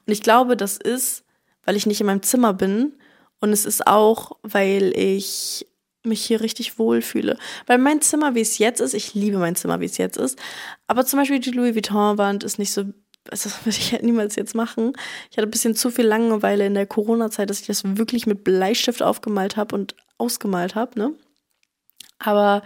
Und 0.05 0.11
ich 0.11 0.21
glaube, 0.21 0.57
das 0.57 0.77
ist, 0.77 1.23
weil 1.63 1.77
ich 1.77 1.85
nicht 1.85 2.01
in 2.01 2.07
meinem 2.07 2.23
Zimmer 2.23 2.53
bin. 2.53 2.93
Und 3.39 3.51
es 3.53 3.65
ist 3.65 3.87
auch, 3.87 4.37
weil 4.43 4.91
ich 4.97 5.65
mich 6.05 6.23
hier 6.23 6.41
richtig 6.41 6.79
wohlfühle. 6.79 7.37
Weil 7.67 7.77
mein 7.77 8.01
Zimmer, 8.01 8.35
wie 8.35 8.41
es 8.41 8.57
jetzt 8.57 8.81
ist, 8.81 8.93
ich 8.93 9.13
liebe 9.13 9.37
mein 9.37 9.55
Zimmer, 9.55 9.79
wie 9.79 9.85
es 9.85 9.97
jetzt 9.97 10.17
ist. 10.17 10.39
Aber 10.87 11.05
zum 11.05 11.19
Beispiel 11.19 11.39
die 11.39 11.51
Louis 11.51 11.75
Vuitton-Wand 11.75 12.43
ist 12.43 12.59
nicht 12.59 12.71
so, 12.71 12.81
also 13.29 13.49
das 13.49 13.59
würde 13.65 13.77
ich 13.77 13.91
halt 13.91 14.03
niemals 14.03 14.35
jetzt 14.35 14.55
machen. 14.55 14.93
Ich 15.31 15.37
hatte 15.37 15.47
ein 15.47 15.51
bisschen 15.51 15.75
zu 15.75 15.91
viel 15.91 16.05
Langeweile 16.05 16.65
in 16.65 16.73
der 16.73 16.85
Corona-Zeit, 16.85 17.49
dass 17.49 17.61
ich 17.61 17.67
das 17.67 17.83
wirklich 17.97 18.27
mit 18.27 18.43
Bleistift 18.43 19.01
aufgemalt 19.01 19.57
habe 19.57 19.75
und 19.75 19.95
ausgemalt 20.17 20.75
habe, 20.75 20.97
ne? 20.99 21.13
Aber, 22.19 22.63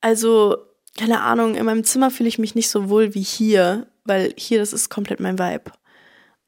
also, 0.00 0.56
keine 0.96 1.22
Ahnung, 1.22 1.54
in 1.56 1.64
meinem 1.64 1.84
Zimmer 1.84 2.10
fühle 2.10 2.28
ich 2.28 2.38
mich 2.38 2.54
nicht 2.54 2.70
so 2.70 2.88
wohl 2.88 3.14
wie 3.14 3.22
hier, 3.22 3.88
weil 4.04 4.32
hier, 4.36 4.58
das 4.58 4.72
ist 4.72 4.88
komplett 4.88 5.20
mein 5.20 5.38
Vibe. 5.38 5.72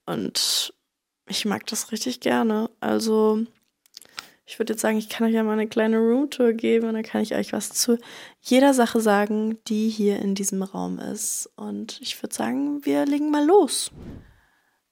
Und 0.06 0.72
ich 1.28 1.44
mag 1.44 1.66
das 1.66 1.92
richtig 1.92 2.20
gerne. 2.20 2.70
Also, 2.80 3.44
ich 4.50 4.58
würde 4.58 4.72
jetzt 4.72 4.82
sagen, 4.82 4.98
ich 4.98 5.08
kann 5.08 5.28
euch 5.28 5.32
ja 5.32 5.44
mal 5.44 5.52
eine 5.52 5.68
kleine 5.68 5.98
Roomtour 5.98 6.54
geben 6.54 6.88
und 6.88 6.94
dann 6.94 7.04
kann 7.04 7.20
ich 7.20 7.36
euch 7.36 7.52
was 7.52 7.68
zu 7.68 7.98
jeder 8.40 8.74
Sache 8.74 9.00
sagen, 9.00 9.58
die 9.68 9.88
hier 9.88 10.18
in 10.18 10.34
diesem 10.34 10.64
Raum 10.64 10.98
ist. 10.98 11.48
Und 11.54 12.00
ich 12.00 12.20
würde 12.20 12.34
sagen, 12.34 12.84
wir 12.84 13.06
legen 13.06 13.30
mal 13.30 13.46
los. 13.46 13.92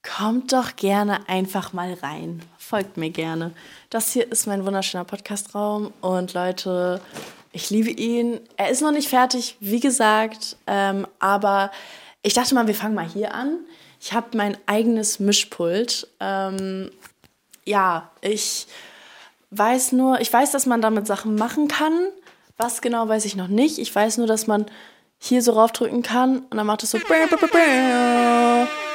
Kommt 0.05 0.53
doch 0.53 0.77
gerne 0.77 1.29
einfach 1.29 1.73
mal 1.73 1.95
rein. 1.95 2.41
Folgt 2.57 2.99
mir 2.99 3.11
gerne. 3.11 3.51
Das 3.91 4.13
hier 4.13 4.31
ist 4.31 4.47
mein 4.47 4.65
wunderschöner 4.65 5.05
Podcastraum 5.05 5.93
und 6.03 6.35
Leute, 6.35 7.01
ich 7.51 7.69
liebe 7.69 7.91
ihn. 7.91 8.39
Er 8.57 8.71
ist 8.71 8.81
noch 8.81 8.93
nicht 8.93 9.09
fertig, 9.09 9.57
wie 9.59 9.81
gesagt, 9.81 10.57
ähm, 10.69 11.05
aber 11.19 11.73
ich 12.23 12.35
dachte 12.35 12.55
mal, 12.55 12.69
wir 12.69 12.77
fangen 12.77 12.95
mal 12.95 13.09
hier 13.09 13.35
an. 13.35 13.59
Ich 14.01 14.13
habe 14.13 14.37
mein 14.37 14.57
eigenes 14.67 15.19
Mischpult. 15.19 16.07
Ähm, 16.21 16.93
ja, 17.65 18.13
ich 18.21 18.69
weiß 19.51 19.93
nur, 19.93 20.21
ich 20.21 20.33
weiß, 20.33 20.53
dass 20.53 20.67
man 20.67 20.83
damit 20.83 21.07
Sachen 21.07 21.35
machen 21.35 21.69
kann. 21.69 21.93
Was 22.57 22.81
genau 22.81 23.09
weiß 23.09 23.25
ich 23.25 23.37
noch 23.37 23.49
nicht. 23.49 23.79
Ich 23.79 23.95
weiß 23.95 24.19
nur, 24.19 24.27
dass 24.27 24.47
man 24.47 24.67
hier 25.21 25.43
so 25.43 25.53
raufdrücken 25.53 26.03
kann 26.03 26.39
und 26.39 26.57
dann 26.57 26.67
macht 26.67 26.85
es 26.85 26.93
so. 26.93 26.99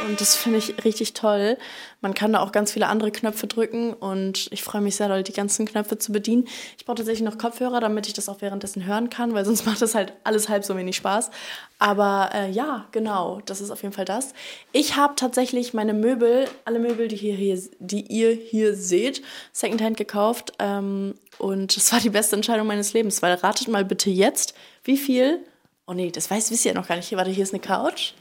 Und 0.07 0.19
das 0.19 0.35
finde 0.35 0.57
ich 0.57 0.83
richtig 0.85 1.13
toll. 1.13 1.57
Man 2.01 2.13
kann 2.13 2.33
da 2.33 2.39
auch 2.39 2.51
ganz 2.51 2.71
viele 2.71 2.87
andere 2.87 3.11
Knöpfe 3.11 3.47
drücken 3.47 3.93
und 3.93 4.47
ich 4.51 4.63
freue 4.63 4.81
mich 4.81 4.95
sehr 4.95 5.09
doll, 5.09 5.23
die 5.23 5.33
ganzen 5.33 5.65
Knöpfe 5.65 5.97
zu 5.97 6.11
bedienen. 6.11 6.47
Ich 6.77 6.85
brauche 6.85 6.97
tatsächlich 6.97 7.23
noch 7.23 7.37
Kopfhörer, 7.37 7.79
damit 7.81 8.07
ich 8.07 8.13
das 8.13 8.29
auch 8.29 8.41
währenddessen 8.41 8.85
hören 8.85 9.09
kann, 9.09 9.33
weil 9.33 9.43
sonst 9.43 9.65
macht 9.67 9.81
das 9.81 9.95
halt 9.95 10.13
alles 10.23 10.47
halb 10.47 10.63
so 10.63 10.77
wenig 10.77 10.95
Spaß. 10.95 11.29
Aber 11.77 12.29
äh, 12.33 12.49
ja, 12.51 12.85
genau, 12.91 13.41
das 13.45 13.59
ist 13.59 13.69
auf 13.69 13.81
jeden 13.83 13.93
Fall 13.93 14.05
das. 14.05 14.33
Ich 14.71 14.95
habe 14.95 15.15
tatsächlich 15.15 15.73
meine 15.73 15.93
Möbel, 15.93 16.47
alle 16.63 16.79
Möbel, 16.79 17.09
die, 17.09 17.17
hier, 17.17 17.35
hier, 17.35 17.61
die 17.79 18.01
ihr 18.01 18.31
hier 18.31 18.75
seht, 18.75 19.21
Secondhand 19.51 19.97
gekauft. 19.97 20.53
Ähm, 20.59 21.15
und 21.37 21.75
das 21.75 21.91
war 21.91 21.99
die 21.99 22.09
beste 22.09 22.35
Entscheidung 22.35 22.67
meines 22.67 22.93
Lebens, 22.93 23.21
weil 23.21 23.33
ratet 23.33 23.67
mal 23.67 23.83
bitte 23.83 24.09
jetzt, 24.09 24.53
wie 24.83 24.97
viel. 24.97 25.39
Oh 25.85 25.93
nee, 25.93 26.11
das 26.11 26.31
weiß, 26.31 26.49
wisst 26.51 26.65
ihr 26.65 26.73
ja 26.73 26.79
noch 26.79 26.87
gar 26.87 26.95
nicht. 26.95 27.09
Hier, 27.09 27.17
warte, 27.17 27.31
hier 27.31 27.43
ist 27.43 27.53
eine 27.53 27.61
Couch. 27.61 28.13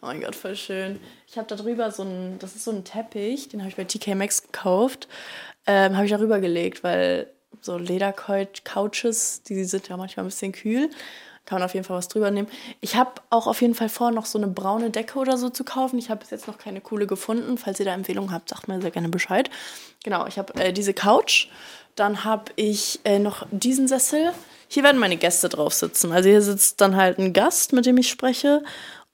Oh 0.00 0.06
mein 0.06 0.20
Gott, 0.20 0.34
voll 0.34 0.56
schön. 0.56 0.98
Ich 1.28 1.36
habe 1.36 1.46
da 1.46 1.56
drüber 1.56 1.90
so 1.90 2.02
ein, 2.02 2.38
das 2.38 2.56
ist 2.56 2.64
so 2.64 2.70
ein 2.70 2.84
Teppich, 2.84 3.48
den 3.48 3.60
habe 3.60 3.70
ich 3.70 3.76
bei 3.76 3.84
TK 3.84 4.14
Maxx 4.14 4.42
gekauft. 4.42 5.08
Ähm, 5.66 5.94
habe 5.94 6.06
ich 6.06 6.10
darüber 6.10 6.40
gelegt, 6.40 6.82
weil 6.82 7.30
so 7.60 7.76
Ledercouches, 7.76 9.42
die 9.42 9.64
sind 9.64 9.88
ja 9.88 9.96
manchmal 9.96 10.24
ein 10.24 10.28
bisschen 10.28 10.52
kühl. 10.52 10.90
Kann 11.44 11.58
man 11.58 11.66
auf 11.66 11.74
jeden 11.74 11.84
Fall 11.84 11.96
was 11.96 12.08
drüber 12.08 12.30
nehmen. 12.30 12.48
Ich 12.80 12.96
habe 12.96 13.12
auch 13.30 13.46
auf 13.46 13.60
jeden 13.60 13.74
Fall 13.74 13.88
vor, 13.88 14.10
noch 14.10 14.26
so 14.26 14.38
eine 14.38 14.46
braune 14.46 14.90
Decke 14.90 15.18
oder 15.18 15.36
so 15.36 15.50
zu 15.50 15.64
kaufen. 15.64 15.98
Ich 15.98 16.08
habe 16.08 16.20
bis 16.20 16.30
jetzt 16.30 16.46
noch 16.46 16.56
keine 16.56 16.80
coole 16.80 17.06
gefunden. 17.06 17.58
Falls 17.58 17.80
ihr 17.80 17.86
da 17.86 17.94
Empfehlungen 17.94 18.32
habt, 18.32 18.48
sagt 18.48 18.68
mir 18.68 18.80
sehr 18.80 18.92
gerne 18.92 19.08
Bescheid. 19.08 19.50
Genau, 20.04 20.26
ich 20.26 20.38
habe 20.38 20.54
äh, 20.54 20.72
diese 20.72 20.94
Couch. 20.94 21.48
Dann 21.96 22.24
habe 22.24 22.52
ich 22.56 23.00
äh, 23.04 23.18
noch 23.18 23.46
diesen 23.50 23.88
Sessel. 23.88 24.32
Hier 24.72 24.84
werden 24.84 24.98
meine 24.98 25.18
Gäste 25.18 25.50
drauf 25.50 25.74
sitzen. 25.74 26.12
Also 26.12 26.30
hier 26.30 26.40
sitzt 26.40 26.80
dann 26.80 26.96
halt 26.96 27.18
ein 27.18 27.34
Gast, 27.34 27.74
mit 27.74 27.84
dem 27.84 27.98
ich 27.98 28.08
spreche. 28.08 28.62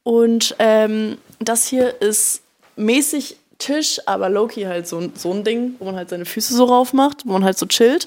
Und 0.05 0.55
ähm, 0.61 1.19
das 1.41 1.67
hier 1.67 2.01
ist 2.01 2.43
mäßig 2.77 3.35
Tisch, 3.59 3.99
aber 4.07 4.29
Loki 4.29 4.63
halt 4.63 4.87
so, 4.87 5.11
so 5.17 5.33
ein 5.33 5.43
Ding, 5.43 5.75
wo 5.81 5.87
man 5.87 5.97
halt 5.97 6.11
seine 6.11 6.27
Füße 6.27 6.55
so 6.55 6.65
rauf 6.67 6.93
macht, 6.93 7.27
wo 7.27 7.33
man 7.33 7.43
halt 7.43 7.59
so 7.59 7.67
chillt. 7.67 8.07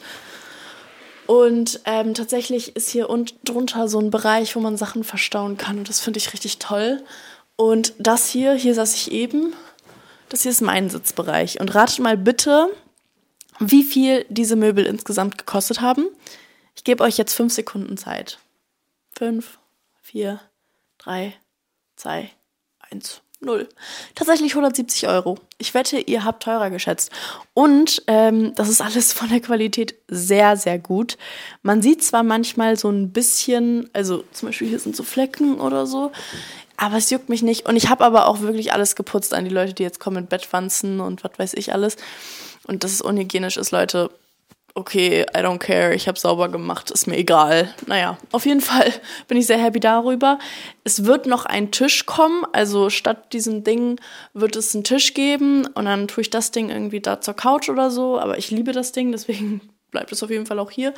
Und 1.27 1.81
ähm, 1.84 2.13
tatsächlich 2.13 2.77
ist 2.77 2.89
hier 2.89 3.10
und 3.10 3.36
drunter 3.43 3.89
so 3.89 4.00
ein 4.00 4.12
Bereich, 4.12 4.55
wo 4.55 4.62
man 4.62 4.77
Sachen 4.77 5.03
verstauen 5.03 5.58
kann. 5.58 5.77
Und 5.77 5.89
das 5.89 6.00
finde 6.00 6.20
ich 6.20 6.31
richtig 6.31 6.58
toll. 6.58 7.03
Und 7.58 7.91
das 8.00 8.29
hier, 8.29 8.53
hier 8.53 8.75
saß 8.75 8.96
ich 8.96 9.12
eben. 9.12 9.51
Das 10.29 10.43
hier 10.43 10.51
ist 10.51 10.62
mein 10.62 10.89
Sitzbereich. 10.89 11.60
Und 11.60 11.75
ratet 11.75 12.00
mal 12.00 12.15
bitte, 12.15 12.70
wie 13.60 13.84
viel 13.84 14.25
diese 14.29 14.55
Möbel 14.55 14.86
insgesamt 14.86 15.38
gekostet 15.38 15.81
haben. 15.81 16.05
Ich 16.75 16.84
gebe 16.84 17.04
euch 17.04 17.18
jetzt 17.18 17.34
fünf 17.34 17.54
Sekunden 17.54 17.98
Zeit. 17.98 18.40
Fünf, 19.13 19.60
vier, 20.01 20.40
drei, 20.98 21.34
2, 21.98 22.30
1, 22.92 23.22
0. 23.42 23.68
Tatsächlich 24.16 24.51
170 24.54 25.08
Euro. 25.08 25.38
Ich 25.58 25.74
wette, 25.74 26.00
ihr 26.00 26.24
habt 26.24 26.44
teurer 26.44 26.70
geschätzt. 26.70 27.12
Und 27.54 28.04
ähm, 28.08 28.54
das 28.56 28.70
ist 28.70 28.82
alles 28.82 29.13
von 29.13 29.30
der 29.30 29.40
Qualität 29.40 29.96
sehr, 30.08 30.58
sehr 30.58 30.80
gut. 30.80 31.18
Man 31.63 31.82
sieht 31.82 32.04
zwar 32.04 32.24
manchmal 32.24 32.78
so 32.78 32.90
ein 32.90 33.12
bisschen, 33.12 33.90
also 33.94 34.24
zum 34.32 34.50
Beispiel 34.50 34.68
hier 34.68 34.80
sind 34.80 34.96
so 34.96 35.04
Flecken 35.04 35.60
oder 35.60 35.88
so, 35.88 36.12
aber 36.78 36.98
es 36.98 37.10
juckt 37.10 37.30
mich 37.30 37.42
nicht. 37.42 37.66
Und 37.66 37.75
ich 37.75 37.90
habe 37.90 38.06
aber 38.06 38.28
auch 38.28 38.42
wirklich 38.42 38.74
alles 38.74 38.96
geputzt 38.96 39.34
an 39.34 39.46
die 39.46 39.54
Leute, 39.54 39.74
die 39.74 39.84
jetzt 39.84 40.00
kommen 40.00 40.18
mit 40.18 40.30
Bettwanzen 40.30 41.00
und 41.00 41.24
was 41.24 41.38
weiß 41.38 41.54
ich 41.56 41.74
alles. 41.74 41.98
Und 42.68 42.84
dass 42.84 42.92
es 42.92 43.01
unhygienisch 43.01 43.58
ist, 43.58 43.72
Leute, 43.72 44.12
okay, 44.75 45.22
I 45.36 45.40
don't 45.40 45.60
care, 45.60 45.94
ich 45.94 46.08
habe 46.08 46.20
sauber 46.20 46.50
gemacht, 46.50 46.92
ist 46.92 47.08
mir 47.08 47.18
egal. 47.18 47.74
Naja, 47.88 48.18
auf 48.32 48.46
jeden 48.46 48.62
Fall 48.62 48.92
bin 49.28 49.38
ich 49.38 49.48
sehr 49.48 49.58
happy 49.58 49.80
darüber. 49.80 50.40
Es 50.84 51.06
wird 51.06 51.25
noch 51.25 51.46
ein 51.46 51.72
Tisch 51.72 52.06
kommen, 52.06 52.46
also 52.54 52.90
statt 52.90 53.34
diesem 53.34 53.63
Ding 53.63 54.00
wird 54.34 54.56
es 54.56 54.74
einen 54.74 54.84
Tisch 54.84 55.13
geben 55.13 55.68
und 55.68 55.86
dann 55.86 56.08
tue 56.08 56.22
ich 56.22 56.30
das 56.30 56.51
Ding 56.51 56.70
irgendwie 56.70 57.01
da 57.01 57.22
zur 57.22 57.34
Couch 57.34 57.70
oder 57.70 57.92
so, 57.92 58.20
aber 58.20 58.38
ich 58.38 58.51
liebe 58.51 58.72
das 58.72 58.92
Ding, 58.92 59.12
deswegen 59.12 59.62
bleibt 59.92 60.12
es 60.12 60.24
auf 60.24 60.30
jeden 60.30 60.46
Fall 60.46 60.60
auch 60.60 60.72
hier. 60.72 60.94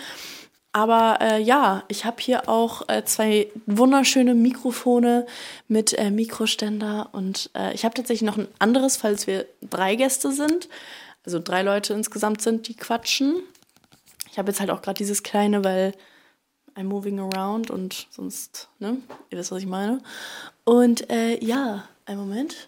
Aber 0.75 1.19
äh, 1.21 1.39
ja, 1.39 1.83
ich 1.87 2.03
habe 2.03 2.19
hier 2.19 2.49
auch 2.49 2.89
äh, 2.89 3.05
zwei 3.05 3.47
wunderschöne 3.67 4.33
Mikrofone 4.33 5.27
mit 5.67 5.93
äh, 5.93 6.09
Mikroständer 6.09 7.09
und 7.11 7.51
äh, 7.55 7.75
ich 7.75 7.85
habe 7.85 7.93
tatsächlich 7.93 8.25
noch 8.25 8.37
ein 8.37 8.47
anderes, 8.57 8.97
falls 8.97 9.27
wir 9.27 9.45
drei 9.61 9.95
Gäste 9.95 10.31
sind, 10.31 10.69
also 11.25 11.39
drei 11.39 11.61
Leute 11.61 11.93
insgesamt 11.93 12.41
sind, 12.41 12.67
die 12.67 12.75
quatschen. 12.75 13.43
Ich 14.33 14.39
habe 14.39 14.49
jetzt 14.49 14.59
halt 14.59 14.71
auch 14.71 14.81
gerade 14.81 14.97
dieses 14.97 15.21
kleine, 15.21 15.63
weil 15.63 15.93
I'm 16.75 16.85
moving 16.85 17.19
around 17.19 17.69
und 17.69 18.07
sonst, 18.09 18.67
ne? 18.79 18.97
Ihr 19.29 19.37
wisst, 19.37 19.51
was 19.51 19.59
ich 19.59 19.67
meine. 19.67 19.99
Und 20.63 21.07
äh, 21.11 21.37
ja, 21.37 21.87
einen 22.07 22.19
Moment. 22.19 22.67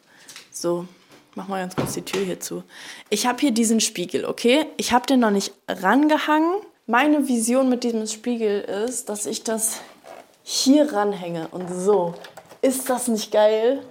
So, 0.52 0.86
mach 1.34 1.48
mal 1.48 1.62
ganz 1.62 1.76
kurz 1.76 1.94
die 1.94 2.04
Tür 2.04 2.24
hier 2.24 2.40
zu. 2.40 2.64
Ich 3.10 3.26
habe 3.26 3.40
hier 3.40 3.50
diesen 3.50 3.80
Spiegel, 3.80 4.26
okay? 4.26 4.68
Ich 4.78 4.94
habe 4.94 5.08
den 5.08 5.22
noch 5.22 5.32
nicht 5.32 5.54
rangehangen. 5.68 6.54
Meine 6.86 7.28
Vision 7.28 7.68
mit 7.68 7.84
diesem 7.84 8.06
Spiegel 8.06 8.62
ist, 8.62 9.10
dass 9.10 9.26
ich 9.26 9.44
das 9.44 9.82
hier 10.44 10.94
ranhänge 10.94 11.48
und 11.48 11.68
so. 11.74 12.14
Ist 12.62 12.92
das 12.92 13.08
nicht 13.08 13.32
geil? 13.32 13.82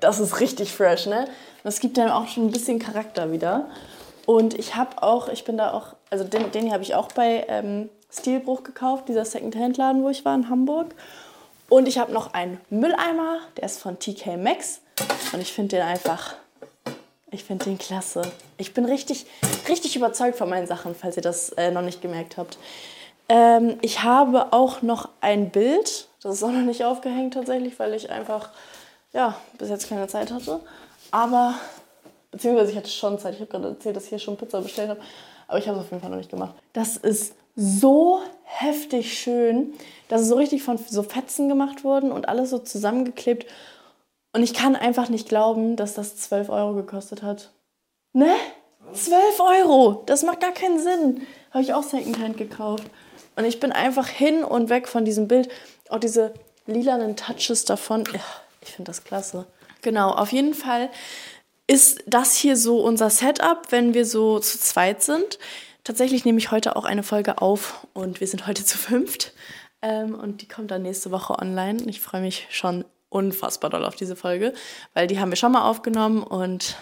Das 0.00 0.20
ist 0.20 0.38
richtig 0.38 0.70
fresh, 0.70 1.06
ne? 1.06 1.28
Das 1.64 1.80
gibt 1.80 1.96
dann 1.96 2.10
auch 2.10 2.28
schon 2.28 2.48
ein 2.48 2.52
bisschen 2.52 2.78
Charakter 2.78 3.32
wieder. 3.32 3.70
Und 4.26 4.58
ich 4.58 4.76
habe 4.76 5.02
auch, 5.02 5.28
ich 5.28 5.44
bin 5.44 5.56
da 5.56 5.72
auch, 5.72 5.94
also 6.10 6.24
den, 6.24 6.50
den 6.52 6.72
habe 6.72 6.82
ich 6.82 6.94
auch 6.94 7.08
bei 7.12 7.44
ähm, 7.48 7.88
Stilbruch 8.10 8.62
gekauft, 8.62 9.08
dieser 9.08 9.24
Second-Hand-Laden, 9.24 10.02
wo 10.02 10.08
ich 10.08 10.24
war 10.24 10.34
in 10.34 10.48
Hamburg. 10.48 10.94
Und 11.68 11.88
ich 11.88 11.98
habe 11.98 12.12
noch 12.12 12.34
einen 12.34 12.60
Mülleimer, 12.70 13.38
der 13.56 13.64
ist 13.64 13.80
von 13.80 13.98
TK 13.98 14.36
Maxx. 14.36 14.80
Und 15.32 15.40
ich 15.40 15.52
finde 15.52 15.76
den 15.76 15.86
einfach, 15.86 16.34
ich 17.30 17.44
finde 17.44 17.64
den 17.64 17.78
klasse. 17.78 18.22
Ich 18.58 18.74
bin 18.74 18.84
richtig, 18.84 19.26
richtig 19.68 19.96
überzeugt 19.96 20.36
von 20.36 20.50
meinen 20.50 20.66
Sachen, 20.66 20.94
falls 20.94 21.16
ihr 21.16 21.22
das 21.22 21.48
äh, 21.50 21.70
noch 21.70 21.82
nicht 21.82 22.02
gemerkt 22.02 22.36
habt. 22.36 22.58
Ähm, 23.28 23.78
ich 23.80 24.02
habe 24.02 24.52
auch 24.52 24.82
noch 24.82 25.08
ein 25.22 25.48
Bild, 25.48 26.08
das 26.22 26.34
ist 26.34 26.42
auch 26.42 26.50
noch 26.50 26.60
nicht 26.60 26.84
aufgehängt 26.84 27.34
tatsächlich, 27.34 27.78
weil 27.78 27.94
ich 27.94 28.10
einfach, 28.10 28.50
ja, 29.14 29.36
bis 29.56 29.70
jetzt 29.70 29.88
keine 29.88 30.06
Zeit 30.08 30.30
hatte. 30.30 30.60
Aber 31.10 31.54
Beziehungsweise 32.32 32.72
ich 32.72 32.76
hatte 32.76 32.90
schon 32.90 33.18
Zeit. 33.18 33.34
Ich 33.34 33.40
habe 33.40 33.50
gerade 33.50 33.68
erzählt, 33.68 33.94
dass 33.94 34.04
ich 34.04 34.08
hier 34.08 34.18
schon 34.18 34.36
Pizza 34.36 34.60
bestellt 34.60 34.88
habe. 34.88 35.00
Aber 35.46 35.58
ich 35.58 35.68
habe 35.68 35.78
es 35.78 35.84
auf 35.84 35.90
jeden 35.90 36.00
Fall 36.00 36.10
noch 36.10 36.16
nicht 36.16 36.30
gemacht. 36.30 36.54
Das 36.72 36.96
ist 36.96 37.34
so 37.54 38.20
heftig 38.42 39.18
schön. 39.18 39.74
Das 40.08 40.22
ist 40.22 40.28
so 40.28 40.36
richtig 40.36 40.62
von 40.62 40.78
so 40.78 41.02
Fetzen 41.02 41.48
gemacht 41.48 41.84
worden 41.84 42.10
und 42.10 42.28
alles 42.28 42.50
so 42.50 42.58
zusammengeklebt. 42.58 43.46
Und 44.32 44.42
ich 44.42 44.54
kann 44.54 44.76
einfach 44.76 45.10
nicht 45.10 45.28
glauben, 45.28 45.76
dass 45.76 45.92
das 45.94 46.16
12 46.16 46.48
Euro 46.48 46.74
gekostet 46.74 47.22
hat. 47.22 47.50
Ne? 48.14 48.34
12 48.94 49.40
Euro! 49.40 50.02
Das 50.06 50.22
macht 50.22 50.40
gar 50.40 50.52
keinen 50.52 50.80
Sinn. 50.80 51.26
Habe 51.50 51.62
ich 51.62 51.74
auch 51.74 51.82
Secondhand 51.82 52.38
gekauft. 52.38 52.84
Und 53.36 53.44
ich 53.44 53.60
bin 53.60 53.72
einfach 53.72 54.08
hin 54.08 54.42
und 54.42 54.70
weg 54.70 54.88
von 54.88 55.04
diesem 55.04 55.28
Bild. 55.28 55.50
Auch 55.90 55.98
diese 55.98 56.32
lilanen 56.66 57.16
Touches 57.16 57.66
davon. 57.66 58.04
Ich 58.62 58.70
finde 58.70 58.90
das 58.90 59.04
klasse. 59.04 59.46
Genau, 59.82 60.10
auf 60.10 60.32
jeden 60.32 60.54
Fall 60.54 60.88
ist 61.66 62.02
das 62.06 62.34
hier 62.34 62.56
so 62.56 62.80
unser 62.80 63.10
Setup, 63.10 63.70
wenn 63.70 63.94
wir 63.94 64.04
so 64.04 64.38
zu 64.38 64.58
zweit 64.58 65.02
sind. 65.02 65.38
Tatsächlich 65.84 66.24
nehme 66.24 66.38
ich 66.38 66.50
heute 66.50 66.76
auch 66.76 66.84
eine 66.84 67.02
Folge 67.02 67.40
auf 67.40 67.86
und 67.92 68.20
wir 68.20 68.26
sind 68.26 68.46
heute 68.46 68.64
zu 68.64 68.78
fünft. 68.78 69.32
Ähm, 69.80 70.14
und 70.14 70.42
die 70.42 70.48
kommt 70.48 70.70
dann 70.70 70.82
nächste 70.82 71.10
Woche 71.10 71.38
online. 71.38 71.82
Ich 71.86 72.00
freue 72.00 72.20
mich 72.20 72.46
schon 72.50 72.84
unfassbar 73.08 73.70
doll 73.70 73.84
auf 73.84 73.96
diese 73.96 74.16
Folge, 74.16 74.54
weil 74.94 75.06
die 75.06 75.18
haben 75.18 75.30
wir 75.30 75.36
schon 75.36 75.52
mal 75.52 75.68
aufgenommen 75.68 76.22
und 76.22 76.76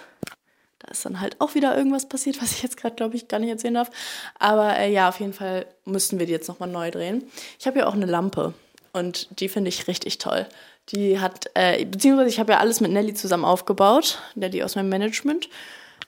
da 0.78 0.88
ist 0.90 1.04
dann 1.04 1.20
halt 1.20 1.40
auch 1.40 1.54
wieder 1.54 1.76
irgendwas 1.76 2.08
passiert, 2.08 2.40
was 2.40 2.52
ich 2.52 2.62
jetzt 2.62 2.76
gerade, 2.76 2.94
glaube 2.94 3.16
ich, 3.16 3.28
gar 3.28 3.38
nicht 3.38 3.50
erzählen 3.50 3.74
darf. 3.74 3.90
Aber 4.38 4.76
äh, 4.76 4.92
ja, 4.92 5.08
auf 5.08 5.20
jeden 5.20 5.32
Fall 5.32 5.66
müssten 5.84 6.18
wir 6.18 6.26
die 6.26 6.32
jetzt 6.32 6.48
nochmal 6.48 6.68
neu 6.68 6.90
drehen. 6.90 7.24
Ich 7.58 7.66
habe 7.66 7.80
ja 7.80 7.86
auch 7.86 7.94
eine 7.94 8.06
Lampe 8.06 8.54
und 8.92 9.40
die 9.40 9.48
finde 9.48 9.68
ich 9.68 9.88
richtig 9.88 10.18
toll. 10.18 10.46
Die 10.92 11.20
hat, 11.20 11.50
äh, 11.54 11.84
beziehungsweise 11.84 12.30
ich 12.30 12.40
habe 12.40 12.52
ja 12.52 12.58
alles 12.58 12.80
mit 12.80 12.90
Nelly 12.90 13.14
zusammen 13.14 13.44
aufgebaut, 13.44 14.20
Nelly 14.34 14.62
aus 14.62 14.74
meinem 14.74 14.88
Management. 14.88 15.48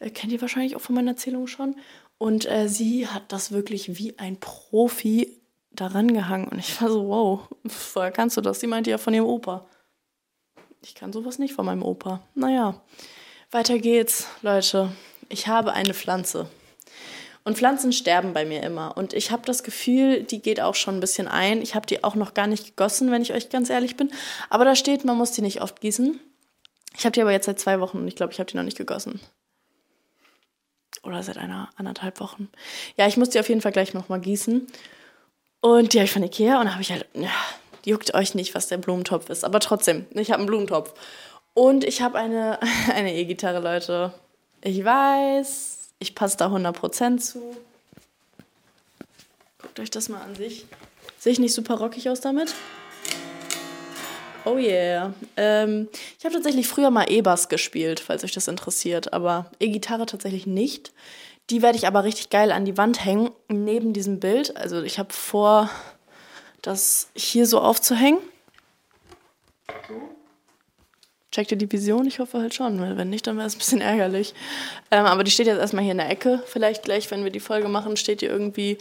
Äh, 0.01 0.11
kennt 0.11 0.33
ihr 0.33 0.41
wahrscheinlich 0.41 0.77
auch 0.77 0.81
von 0.81 0.95
meiner 0.95 1.13
Erzählung 1.13 1.47
schon. 1.47 1.77
Und 2.19 2.51
äh, 2.51 2.69
sie 2.69 3.09
hat 3.09 3.33
das 3.33 3.53
wirklich 3.53 3.99
wie 3.99 4.19
ein 4.19 4.39
Profi 4.39 5.41
daran 5.71 6.13
gehangen. 6.13 6.49
Und 6.49 6.59
ich 6.59 6.81
war 6.81 6.89
so, 6.89 7.09
wow, 7.09 7.49
woher 7.95 8.13
kannst 8.13 8.37
du 8.37 8.41
das? 8.41 8.61
Sie 8.61 8.67
meinte 8.67 8.91
ja 8.91 8.99
von 8.99 9.15
ihrem 9.15 9.27
Opa. 9.27 9.67
Ich 10.83 10.95
kann 10.95 11.13
sowas 11.13 11.39
nicht 11.39 11.55
von 11.55 11.67
meinem 11.67 11.83
Opa. 11.83 12.21
Naja, 12.35 12.81
weiter 13.51 13.79
geht's, 13.79 14.27
Leute. 14.43 14.93
Ich 15.29 15.47
habe 15.47 15.73
eine 15.73 15.95
Pflanze. 15.95 16.49
Und 17.45 17.59
Pflanzen 17.59 17.93
sterben 17.93 18.33
bei 18.33 18.45
mir 18.45 18.63
immer. 18.63 18.97
Und 18.97 19.15
ich 19.15 19.31
habe 19.31 19.43
das 19.45 19.63
Gefühl, 19.65 20.23
die 20.23 20.41
geht 20.41 20.61
auch 20.61 20.77
schon 20.77 20.97
ein 20.97 21.01
bisschen 21.01 21.27
ein. 21.27 21.61
Ich 21.61 21.75
habe 21.75 21.87
die 21.87 22.05
auch 22.05 22.15
noch 22.15 22.35
gar 22.35 22.47
nicht 22.47 22.65
gegossen, 22.65 23.11
wenn 23.11 23.23
ich 23.23 23.33
euch 23.33 23.51
ganz 23.51 23.69
ehrlich 23.69 23.97
bin. 23.97 24.13
Aber 24.49 24.65
da 24.65 24.77
steht, 24.77 25.05
man 25.05 25.17
muss 25.17 25.33
die 25.33 25.43
nicht 25.43 25.61
oft 25.61 25.81
gießen. 25.81 26.21
Ich 26.97 27.05
habe 27.05 27.13
die 27.13 27.23
aber 27.23 27.33
jetzt 27.33 27.47
seit 27.47 27.59
zwei 27.59 27.81
Wochen 27.81 27.99
und 27.99 28.09
ich 28.09 28.17
glaube, 28.17 28.33
ich 28.33 28.39
habe 28.39 28.51
die 28.51 28.57
noch 28.57 28.65
nicht 28.65 28.77
gegossen. 28.77 29.21
Oder 31.03 31.23
seit 31.23 31.37
einer 31.37 31.71
anderthalb 31.77 32.21
Wochen. 32.21 32.49
Ja, 32.97 33.09
ich 33.09 33.17
muss 33.17 33.31
die 33.31 33.41
auf 33.41 33.49
jeden 33.49 33.61
Fall 33.61 33.73
gleich 33.73 33.93
nochmal 33.93 34.21
gießen. 34.21 34.67
Und 35.61 35.93
die 35.93 35.99
habe 35.99 36.05
ich 36.05 36.13
von 36.13 36.23
Ikea 36.23 36.61
und 36.61 36.71
habe 36.71 36.83
ich 36.83 36.93
halt 36.93 37.07
ja, 37.15 37.31
juckt 37.85 38.15
euch 38.15 38.35
nicht, 38.35 38.55
was 38.55 38.69
der 38.69 38.79
Blumentopf 38.79 39.31
ist. 39.31 39.45
Aber 39.45 39.59
trotzdem, 39.59 40.07
ich 40.11 40.31
habe 40.31 40.39
einen 40.39 40.47
Blumentopf. 40.47 40.95
Und 41.55 41.83
ich 41.83 42.03
habe 42.03 42.19
eine 42.19 42.61
eine 42.95 43.15
E-Gitarre, 43.15 43.61
Leute. 43.61 44.15
Ich 44.63 44.85
weiß, 44.85 45.82
ich 46.03 46.15
passe 46.15 46.37
da 46.37 46.49
100% 46.49 47.19
zu. 47.19 47.57
Guckt 49.59 49.81
euch 49.81 49.91
das 49.91 50.09
mal 50.09 50.21
an 50.21 50.35
sich. 50.35 50.67
Sehe 51.19 51.33
ich 51.33 51.39
nicht 51.39 51.55
super 51.55 51.77
rockig 51.77 52.11
aus 52.11 52.21
damit? 52.21 52.55
Oh 54.45 54.57
yeah. 54.57 55.15
Ähm, 55.37 55.89
ich 56.19 56.25
habe 56.25 56.35
tatsächlich 56.35 56.67
früher 56.67 56.91
mal 56.91 57.09
E-Bass 57.09 57.49
gespielt, 57.49 58.01
falls 58.01 58.25
euch 58.25 58.33
das 58.33 58.49
interessiert, 58.49 59.13
aber 59.13 59.51
E-Gitarre 59.61 60.05
tatsächlich 60.05 60.47
nicht. 60.47 60.93
Die 61.51 61.63
werde 61.63 61.79
ich 61.79 61.87
aber 61.87 62.03
richtig 62.03 62.31
geil 62.31 62.51
an 62.51 62.65
die 62.65 62.77
Wand 62.77 63.05
hängen, 63.05 63.31
neben 63.49 63.93
diesem 63.93 64.19
Bild. 64.19 64.57
Also 64.57 64.83
ich 64.83 64.99
habe 64.99 65.13
vor, 65.13 65.71
das 66.61 67.09
hier 67.15 67.47
so 67.47 67.61
aufzuhängen. 67.61 68.19
Checkt 71.33 71.51
ihr 71.51 71.57
die 71.57 71.73
Vision? 71.73 72.07
Ich 72.07 72.19
hoffe 72.19 72.39
halt 72.39 72.55
schon, 72.55 72.79
weil 72.79 72.99
wenn 72.99 73.09
nicht, 73.09 73.27
dann 73.27 73.39
wäre 73.39 73.47
es 73.47 73.55
ein 73.55 73.59
bisschen 73.59 73.81
ärgerlich. 73.81 74.35
Ähm, 74.91 75.07
aber 75.07 75.25
die 75.25 75.31
steht 75.31 75.47
jetzt 75.47 75.59
erstmal 75.59 75.83
hier 75.83 75.93
in 75.93 75.99
der 75.99 76.11
Ecke. 76.11 76.43
Vielleicht 76.47 76.85
gleich, 76.85 77.11
wenn 77.11 77.25
wir 77.25 77.33
die 77.33 77.41
Folge 77.41 77.69
machen, 77.69 77.97
steht 77.97 78.21
die 78.21 78.27
irgendwie 78.27 78.77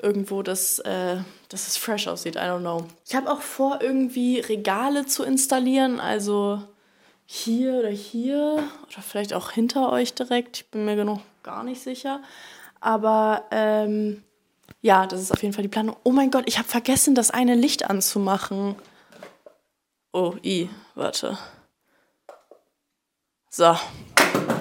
irgendwo, 0.00 0.42
dass, 0.42 0.80
äh, 0.80 1.18
dass 1.48 1.68
es 1.68 1.76
fresh 1.76 2.08
aussieht. 2.08 2.34
I 2.34 2.40
don't 2.40 2.60
know. 2.60 2.86
Ich 3.06 3.14
habe 3.14 3.30
auch 3.30 3.40
vor, 3.40 3.80
irgendwie 3.80 4.40
Regale 4.40 5.06
zu 5.06 5.22
installieren. 5.22 6.00
Also 6.00 6.62
hier 7.24 7.74
oder 7.74 7.90
hier 7.90 8.64
oder 8.88 9.02
vielleicht 9.02 9.32
auch 9.32 9.52
hinter 9.52 9.92
euch 9.92 10.12
direkt. 10.12 10.56
Ich 10.56 10.66
bin 10.66 10.84
mir 10.84 10.96
genug 10.96 11.20
gar 11.44 11.62
nicht 11.62 11.80
sicher. 11.80 12.20
Aber 12.80 13.44
ähm, 13.52 14.24
ja, 14.80 15.06
das 15.06 15.22
ist 15.22 15.30
auf 15.30 15.40
jeden 15.40 15.54
Fall 15.54 15.62
die 15.62 15.68
Planung. 15.68 15.96
Oh 16.02 16.10
mein 16.10 16.32
Gott, 16.32 16.44
ich 16.46 16.58
habe 16.58 16.66
vergessen, 16.66 17.14
das 17.14 17.30
eine 17.30 17.54
Licht 17.54 17.88
anzumachen. 17.88 18.74
Oh, 20.12 20.34
i, 20.42 20.68
warte. 20.96 21.38
So. 23.54 23.76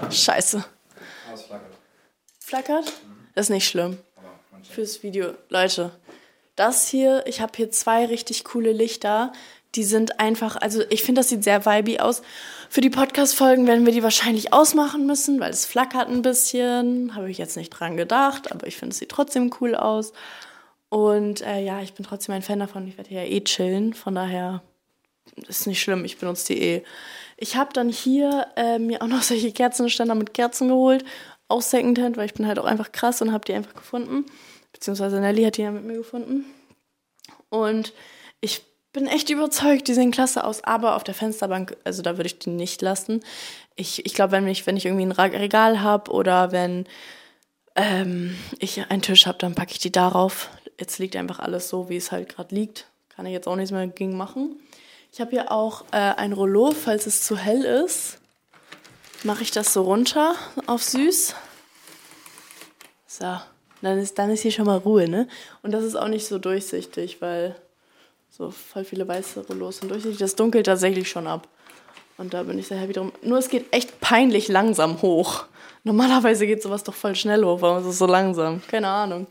Scheiße. 0.09 0.65
Ah, 1.29 1.33
es 1.33 1.43
flackert. 1.43 1.77
Flackert? 2.39 2.85
Mhm. 2.85 3.27
Das 3.33 3.45
ist 3.45 3.49
nicht 3.49 3.65
schlimm. 3.65 3.97
Fürs 4.69 5.01
Video. 5.01 5.33
Leute, 5.47 5.91
das 6.57 6.89
hier, 6.89 7.23
ich 7.25 7.39
habe 7.39 7.53
hier 7.55 7.71
zwei 7.71 8.05
richtig 8.05 8.43
coole 8.43 8.73
Lichter. 8.73 9.31
Die 9.75 9.85
sind 9.85 10.19
einfach, 10.19 10.57
also 10.57 10.83
ich 10.89 11.03
finde, 11.03 11.21
das 11.21 11.29
sieht 11.29 11.45
sehr 11.45 11.65
vibey 11.65 11.99
aus. 11.99 12.21
Für 12.69 12.81
die 12.81 12.89
Podcast-Folgen 12.89 13.65
werden 13.65 13.85
wir 13.85 13.93
die 13.93 14.03
wahrscheinlich 14.03 14.51
ausmachen 14.51 15.05
müssen, 15.05 15.39
weil 15.39 15.51
es 15.51 15.65
flackert 15.65 16.09
ein 16.09 16.21
bisschen. 16.21 17.15
Habe 17.15 17.31
ich 17.31 17.37
jetzt 17.37 17.55
nicht 17.55 17.69
dran 17.69 17.95
gedacht, 17.95 18.51
aber 18.51 18.67
ich 18.67 18.75
finde, 18.75 18.91
es 18.91 18.99
sieht 18.99 19.09
trotzdem 19.09 19.53
cool 19.61 19.73
aus. 19.73 20.11
Und 20.89 21.39
äh, 21.39 21.63
ja, 21.63 21.81
ich 21.81 21.93
bin 21.93 22.05
trotzdem 22.05 22.35
ein 22.35 22.41
Fan 22.41 22.59
davon. 22.59 22.85
Ich 22.89 22.97
werde 22.97 23.09
hier 23.09 23.23
ja 23.23 23.31
eh 23.31 23.41
chillen. 23.41 23.93
Von 23.93 24.15
daher 24.15 24.61
ist 25.47 25.67
nicht 25.67 25.81
schlimm, 25.81 26.05
ich 26.05 26.17
benutze 26.17 26.53
die 26.53 26.61
eh. 26.61 26.83
Ich 27.37 27.55
habe 27.55 27.73
dann 27.73 27.89
hier 27.89 28.47
äh, 28.55 28.79
mir 28.79 29.01
auch 29.01 29.07
noch 29.07 29.21
solche 29.21 29.51
Kerzenständer 29.51 30.15
mit 30.15 30.33
Kerzen 30.33 30.67
geholt, 30.67 31.03
aus 31.47 31.69
Secondhand, 31.69 32.17
weil 32.17 32.25
ich 32.25 32.33
bin 32.33 32.47
halt 32.47 32.59
auch 32.59 32.65
einfach 32.65 32.91
krass 32.91 33.21
und 33.21 33.33
habe 33.33 33.45
die 33.45 33.53
einfach 33.53 33.73
gefunden. 33.73 34.25
Beziehungsweise 34.71 35.19
Nelly 35.19 35.43
hat 35.43 35.57
die 35.57 35.63
ja 35.63 35.71
mit 35.71 35.83
mir 35.83 35.97
gefunden. 35.97 36.45
Und 37.49 37.93
ich 38.39 38.63
bin 38.93 39.07
echt 39.07 39.29
überzeugt, 39.29 39.87
die 39.87 39.93
sehen 39.93 40.11
klasse 40.11 40.43
aus, 40.43 40.63
aber 40.63 40.95
auf 40.95 41.03
der 41.03 41.13
Fensterbank, 41.13 41.75
also 41.83 42.01
da 42.01 42.17
würde 42.17 42.27
ich 42.27 42.39
die 42.39 42.49
nicht 42.49 42.81
lassen. 42.81 43.21
Ich, 43.75 44.05
ich 44.05 44.13
glaube, 44.13 44.33
wenn 44.33 44.47
ich, 44.47 44.65
wenn 44.65 44.77
ich 44.77 44.85
irgendwie 44.85 45.05
ein 45.05 45.11
Regal 45.11 45.81
habe 45.81 46.11
oder 46.11 46.51
wenn 46.51 46.85
ähm, 47.75 48.35
ich 48.59 48.89
einen 48.89 49.01
Tisch 49.01 49.27
habe, 49.27 49.37
dann 49.37 49.55
packe 49.55 49.71
ich 49.71 49.79
die 49.79 49.91
darauf. 49.91 50.49
Jetzt 50.79 50.99
liegt 50.99 51.15
einfach 51.15 51.39
alles 51.39 51.69
so, 51.69 51.89
wie 51.89 51.97
es 51.97 52.11
halt 52.11 52.29
gerade 52.29 52.53
liegt. 52.53 52.87
Kann 53.09 53.25
ich 53.25 53.33
jetzt 53.33 53.47
auch 53.47 53.55
nichts 53.55 53.71
mehr 53.71 53.87
gegen 53.87 54.17
machen. 54.17 54.59
Ich 55.13 55.19
habe 55.19 55.31
hier 55.31 55.51
auch 55.51 55.83
äh, 55.91 55.97
ein 55.97 56.31
Rollo, 56.31 56.71
falls 56.71 57.05
es 57.05 57.23
zu 57.23 57.35
hell 57.35 57.65
ist. 57.65 58.17
Mache 59.23 59.43
ich 59.43 59.51
das 59.51 59.73
so 59.73 59.83
runter 59.83 60.35
auf 60.67 60.81
süß. 60.83 61.35
So, 63.07 63.25
dann 63.81 63.99
ist, 63.99 64.17
dann 64.17 64.29
ist 64.29 64.41
hier 64.41 64.51
schon 64.51 64.67
mal 64.67 64.77
Ruhe, 64.77 65.09
ne? 65.09 65.27
Und 65.63 65.71
das 65.71 65.83
ist 65.83 65.95
auch 65.95 66.07
nicht 66.07 66.25
so 66.25 66.39
durchsichtig, 66.39 67.21
weil 67.21 67.57
so 68.29 68.51
voll 68.51 68.85
viele 68.85 69.05
weiße 69.05 69.47
Rollos 69.47 69.79
sind 69.79 69.89
durchsichtig. 69.89 70.17
Das 70.17 70.35
dunkelt 70.35 70.65
tatsächlich 70.65 71.09
schon 71.09 71.27
ab. 71.27 71.45
Und 72.17 72.33
da 72.33 72.43
bin 72.43 72.57
ich 72.57 72.67
sehr 72.67 72.77
happy 72.77 72.93
drum. 72.93 73.11
Nur 73.21 73.37
es 73.37 73.49
geht 73.49 73.65
echt 73.73 73.99
peinlich 73.99 74.47
langsam 74.47 75.01
hoch. 75.01 75.43
Normalerweise 75.83 76.47
geht 76.47 76.63
sowas 76.63 76.85
doch 76.85 76.93
voll 76.93 77.15
schnell 77.15 77.43
hoch, 77.43 77.61
warum 77.61 77.79
ist 77.79 77.87
es 77.87 77.97
so 77.97 78.05
langsam? 78.05 78.61
Keine 78.65 78.87
Ahnung. 78.87 79.27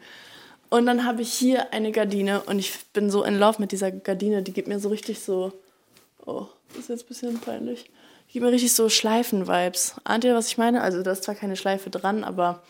Und 0.68 0.84
dann 0.84 1.06
habe 1.06 1.22
ich 1.22 1.32
hier 1.32 1.72
eine 1.72 1.90
Gardine 1.90 2.42
und 2.42 2.58
ich 2.58 2.78
bin 2.92 3.10
so 3.10 3.24
in 3.24 3.38
Love 3.38 3.62
mit 3.62 3.72
dieser 3.72 3.90
Gardine. 3.90 4.42
Die 4.42 4.52
gibt 4.52 4.68
mir 4.68 4.78
so 4.78 4.90
richtig 4.90 5.20
so 5.20 5.52
Oh, 6.26 6.46
das 6.68 6.78
ist 6.78 6.88
jetzt 6.88 7.04
ein 7.04 7.09
bisschen 7.09 7.40
peinlich. 7.40 7.90
Ich 8.26 8.35
gebe 8.35 8.46
mir 8.46 8.52
richtig 8.52 8.74
so 8.74 8.88
Schleifen-Vibes. 8.88 9.96
Ahnt 10.04 10.24
ihr, 10.24 10.35
was 10.35 10.48
ich 10.48 10.59
meine? 10.59 10.83
Also, 10.83 11.02
da 11.02 11.12
ist 11.12 11.24
zwar 11.24 11.35
keine 11.35 11.56
Schleife 11.56 11.90
dran, 11.90 12.24
aber. 12.24 12.62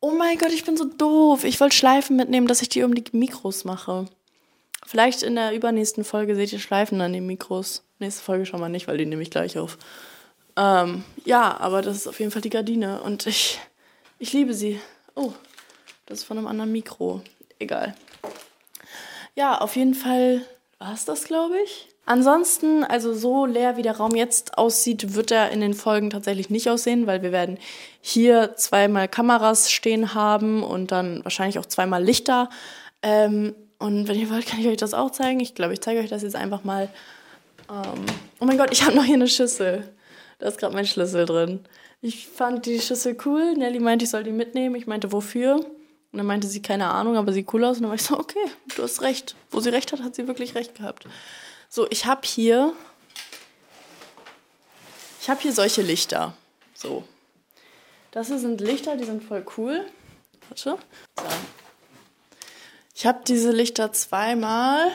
Oh 0.00 0.12
mein 0.12 0.38
Gott, 0.38 0.52
ich 0.52 0.64
bin 0.64 0.78
so 0.78 0.84
doof. 0.84 1.44
Ich 1.44 1.60
wollte 1.60 1.76
Schleifen 1.76 2.16
mitnehmen, 2.16 2.46
dass 2.46 2.62
ich 2.62 2.70
die 2.70 2.82
um 2.82 2.94
die 2.94 3.04
Mikros 3.12 3.64
mache. 3.64 4.06
Vielleicht 4.86 5.22
in 5.22 5.34
der 5.34 5.54
übernächsten 5.54 6.04
Folge 6.04 6.34
seht 6.34 6.52
ihr 6.52 6.58
Schleifen 6.58 7.00
an 7.02 7.12
den 7.12 7.26
Mikros. 7.26 7.84
Nächste 7.98 8.22
Folge 8.22 8.46
schon 8.46 8.60
mal 8.60 8.70
nicht, 8.70 8.88
weil 8.88 8.96
die 8.96 9.04
nehme 9.04 9.22
ich 9.22 9.30
gleich 9.30 9.58
auf. 9.58 9.76
Ähm, 10.56 11.04
ja, 11.26 11.60
aber 11.60 11.82
das 11.82 11.96
ist 11.96 12.06
auf 12.06 12.18
jeden 12.18 12.32
Fall 12.32 12.42
die 12.42 12.50
Gardine 12.50 13.02
und 13.02 13.26
ich, 13.26 13.60
ich 14.18 14.32
liebe 14.32 14.54
sie. 14.54 14.80
Oh, 15.14 15.32
das 16.06 16.20
ist 16.20 16.24
von 16.24 16.38
einem 16.38 16.46
anderen 16.46 16.72
Mikro. 16.72 17.20
Egal. 17.58 17.94
Ja, 19.36 19.58
auf 19.58 19.76
jeden 19.76 19.94
Fall 19.94 20.40
war 20.78 20.94
es 20.94 21.04
das, 21.04 21.24
glaube 21.24 21.60
ich. 21.62 21.89
Ansonsten, 22.10 22.82
also 22.82 23.14
so 23.14 23.46
leer 23.46 23.76
wie 23.76 23.82
der 23.82 23.98
Raum 23.98 24.16
jetzt 24.16 24.58
aussieht, 24.58 25.14
wird 25.14 25.30
er 25.30 25.52
in 25.52 25.60
den 25.60 25.74
Folgen 25.74 26.10
tatsächlich 26.10 26.50
nicht 26.50 26.68
aussehen, 26.68 27.06
weil 27.06 27.22
wir 27.22 27.30
werden 27.30 27.56
hier 28.00 28.56
zweimal 28.56 29.06
Kameras 29.06 29.70
stehen 29.70 30.12
haben 30.12 30.64
und 30.64 30.90
dann 30.90 31.22
wahrscheinlich 31.22 31.60
auch 31.60 31.66
zweimal 31.66 32.02
Lichter. 32.02 32.50
Ähm, 33.04 33.54
und 33.78 34.08
wenn 34.08 34.18
ihr 34.18 34.28
wollt, 34.28 34.44
kann 34.46 34.58
ich 34.58 34.66
euch 34.66 34.76
das 34.76 34.92
auch 34.92 35.12
zeigen. 35.12 35.38
Ich 35.38 35.54
glaube, 35.54 35.72
ich 35.72 35.82
zeige 35.82 36.00
euch 36.00 36.10
das 36.10 36.22
jetzt 36.22 36.34
einfach 36.34 36.64
mal. 36.64 36.88
Ähm, 37.70 38.04
oh 38.40 38.44
mein 38.44 38.58
Gott, 38.58 38.72
ich 38.72 38.82
habe 38.82 38.96
noch 38.96 39.04
hier 39.04 39.14
eine 39.14 39.28
Schüssel. 39.28 39.88
Da 40.40 40.48
ist 40.48 40.58
gerade 40.58 40.74
mein 40.74 40.86
Schlüssel 40.86 41.26
drin. 41.26 41.60
Ich 42.00 42.26
fand 42.26 42.66
die 42.66 42.80
Schüssel 42.80 43.16
cool. 43.24 43.54
Nelly 43.54 43.78
meinte, 43.78 44.04
ich 44.04 44.10
soll 44.10 44.24
die 44.24 44.32
mitnehmen. 44.32 44.74
Ich 44.74 44.88
meinte, 44.88 45.12
wofür? 45.12 45.54
Und 45.54 46.18
dann 46.18 46.26
meinte 46.26 46.48
sie, 46.48 46.60
keine 46.60 46.90
Ahnung, 46.90 47.16
aber 47.16 47.32
sieht 47.32 47.54
cool 47.54 47.62
aus. 47.62 47.76
Und 47.76 47.84
dann 47.84 47.90
war 47.90 47.94
ich 47.96 48.02
so, 48.02 48.18
okay, 48.18 48.46
du 48.74 48.82
hast 48.82 49.00
recht. 49.00 49.36
Wo 49.52 49.60
sie 49.60 49.68
recht 49.68 49.92
hat, 49.92 50.02
hat 50.02 50.16
sie 50.16 50.26
wirklich 50.26 50.56
recht 50.56 50.74
gehabt. 50.74 51.06
So, 51.72 51.86
ich 51.88 52.04
habe 52.04 52.22
hier, 52.24 52.72
ich 55.20 55.30
habe 55.30 55.40
hier 55.40 55.52
solche 55.52 55.82
Lichter. 55.82 56.34
So. 56.74 57.04
Das 58.10 58.26
hier 58.26 58.40
sind 58.40 58.60
Lichter, 58.60 58.96
die 58.96 59.04
sind 59.04 59.22
voll 59.22 59.46
cool. 59.56 59.86
Warte. 60.48 60.62
So. 60.62 60.78
Ich 62.92 63.06
habe 63.06 63.20
diese 63.24 63.52
Lichter 63.52 63.92
zweimal. 63.92 64.90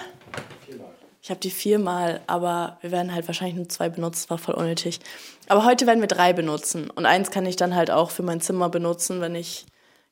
Ich 1.22 1.30
habe 1.30 1.40
die 1.40 1.50
viermal, 1.50 2.20
aber 2.28 2.78
wir 2.82 2.92
werden 2.92 3.16
halt 3.16 3.26
wahrscheinlich 3.28 3.56
nur 3.56 3.70
zwei 3.70 3.88
benutzen. 3.88 4.24
Das 4.24 4.30
war 4.30 4.38
voll 4.38 4.56
unnötig. 4.56 5.00
Aber 5.48 5.64
heute 5.64 5.88
werden 5.88 6.02
wir 6.02 6.10
drei 6.10 6.34
benutzen. 6.34 6.90
Und 6.90 7.06
eins 7.06 7.32
kann 7.32 7.46
ich 7.46 7.56
dann 7.56 7.74
halt 7.74 7.90
auch 7.90 8.12
für 8.12 8.22
mein 8.22 8.42
Zimmer 8.42 8.68
benutzen, 8.68 9.22
wenn 9.22 9.36
ich 9.36 9.66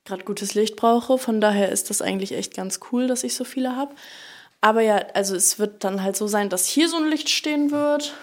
gerade 0.06 0.24
gutes 0.24 0.54
Licht 0.54 0.78
brauche. 0.78 1.18
Von 1.18 1.42
daher 1.42 1.74
ist 1.74 1.90
das 1.90 2.02
eigentlich 2.02 2.32
echt 2.32 2.56
ganz 2.56 2.80
cool, 2.94 3.08
dass 3.08 3.26
ich 3.26 3.36
so 3.36 3.44
viele 3.44 3.76
habe. 3.76 3.94
Aber 4.64 4.80
ja, 4.80 4.96
also 5.14 5.36
es 5.36 5.60
wird 5.60 5.84
dann 5.84 6.02
halt 6.02 6.16
so 6.16 6.26
sein, 6.26 6.48
dass 6.48 6.68
hier 6.68 6.88
so 6.88 6.96
ein 6.96 7.10
Licht 7.10 7.30
stehen 7.30 7.70
wird 7.70 8.14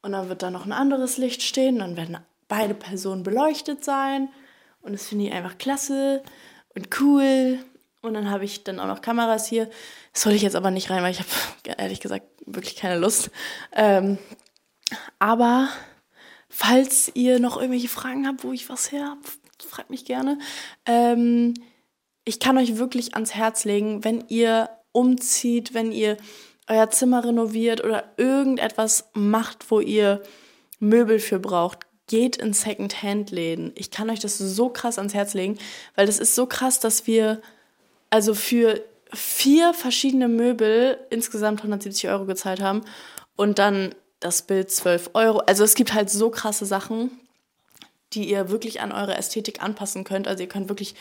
und 0.00 0.12
dann 0.12 0.30
wird 0.30 0.42
da 0.42 0.50
noch 0.50 0.64
ein 0.64 0.72
anderes 0.72 1.18
Licht 1.18 1.42
stehen. 1.42 1.80
Dann 1.80 1.98
werden 1.98 2.16
beide 2.48 2.72
Personen 2.72 3.22
beleuchtet 3.22 3.84
sein 3.84 4.30
und 4.80 4.94
das 4.94 5.06
finde 5.06 5.26
ich 5.26 5.32
einfach 5.32 5.58
klasse 5.58 6.22
und 6.74 6.88
cool. 6.98 7.58
Und 8.00 8.14
dann 8.14 8.30
habe 8.30 8.46
ich 8.46 8.64
dann 8.64 8.80
auch 8.80 8.86
noch 8.86 9.02
Kameras 9.02 9.48
hier. 9.48 9.68
Das 10.14 10.22
soll 10.22 10.32
ich 10.32 10.40
jetzt 10.40 10.56
aber 10.56 10.70
nicht 10.70 10.88
rein, 10.88 11.02
weil 11.02 11.10
ich 11.10 11.18
habe 11.18 11.28
ehrlich 11.78 12.00
gesagt 12.00 12.24
wirklich 12.46 12.76
keine 12.76 12.98
Lust. 12.98 13.30
Ähm, 13.72 14.16
aber 15.18 15.68
falls 16.48 17.10
ihr 17.12 17.38
noch 17.38 17.58
irgendwelche 17.58 17.88
Fragen 17.88 18.26
habt, 18.26 18.44
wo 18.44 18.52
ich 18.52 18.70
was 18.70 18.92
her 18.92 19.10
habe, 19.10 19.20
fragt 19.58 19.90
mich 19.90 20.06
gerne. 20.06 20.38
Ähm, 20.86 21.52
ich 22.24 22.40
kann 22.40 22.56
euch 22.56 22.78
wirklich 22.78 23.12
ans 23.12 23.34
Herz 23.34 23.66
legen, 23.66 24.04
wenn 24.04 24.24
ihr 24.28 24.70
umzieht, 24.96 25.74
wenn 25.74 25.92
ihr 25.92 26.16
euer 26.68 26.90
Zimmer 26.90 27.22
renoviert 27.22 27.84
oder 27.84 28.04
irgendetwas 28.16 29.10
macht, 29.12 29.70
wo 29.70 29.80
ihr 29.80 30.22
Möbel 30.80 31.20
für 31.20 31.38
braucht, 31.38 31.80
geht 32.06 32.36
in 32.36 32.54
Second-Hand-Läden. 32.54 33.72
Ich 33.74 33.90
kann 33.90 34.08
euch 34.08 34.20
das 34.20 34.38
so 34.38 34.70
krass 34.70 34.98
ans 34.98 35.12
Herz 35.12 35.34
legen, 35.34 35.58
weil 35.96 36.06
das 36.06 36.18
ist 36.18 36.34
so 36.34 36.46
krass, 36.46 36.80
dass 36.80 37.06
wir 37.06 37.42
also 38.08 38.34
für 38.34 38.82
vier 39.12 39.74
verschiedene 39.74 40.28
Möbel 40.28 40.98
insgesamt 41.10 41.60
170 41.60 42.08
Euro 42.08 42.24
gezahlt 42.24 42.60
haben 42.60 42.82
und 43.36 43.58
dann 43.58 43.94
das 44.20 44.42
Bild 44.42 44.70
12 44.70 45.10
Euro. 45.12 45.38
Also 45.40 45.62
es 45.62 45.74
gibt 45.74 45.92
halt 45.92 46.08
so 46.08 46.30
krasse 46.30 46.64
Sachen, 46.64 47.10
die 48.14 48.30
ihr 48.30 48.48
wirklich 48.48 48.80
an 48.80 48.92
eure 48.92 49.14
Ästhetik 49.14 49.62
anpassen 49.62 50.04
könnt. 50.04 50.26
Also 50.26 50.42
ihr 50.42 50.48
könnt 50.48 50.70
wirklich 50.70 50.94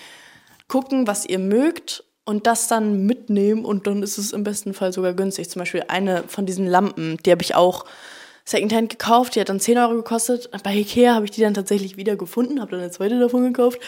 gucken, 0.68 1.08
was 1.08 1.26
ihr 1.26 1.40
mögt 1.40 2.04
und 2.26 2.48
das 2.48 2.68
dann 2.68 3.06
mitnehmen 3.06 3.64
und 3.64 3.88
dann 3.88 4.04
ist 4.04 4.18
es 4.18 4.34
im 4.34 4.44
besten 4.44 4.74
Fall 4.74 4.92
sogar 4.92 5.14
günstig. 5.14 5.50
Zum 5.50 5.60
Beispiel 5.62 5.86
eine 5.88 6.24
von 6.28 6.46
diesen 6.46 6.68
Lampen, 6.68 7.18
die 7.26 7.32
habe 7.32 7.44
ich 7.44 7.56
auch 7.56 7.86
Secondhand 8.44 8.90
gekauft, 8.90 9.36
die 9.36 9.42
hat 9.42 9.50
dann 9.50 9.60
10 9.60 9.78
Euro 9.78 9.96
gekostet. 9.96 10.50
Bei 10.64 10.76
Ikea 10.76 11.16
habe 11.16 11.26
ich 11.26 11.32
die 11.32 11.42
dann 11.42 11.54
tatsächlich 11.54 11.98
wieder 11.98 12.16
gefunden, 12.16 12.62
habe 12.62 12.72
dann 12.72 12.82
eine 12.82 12.92
zweite 12.92 13.20
davon 13.20 13.44
gekauft 13.44 13.80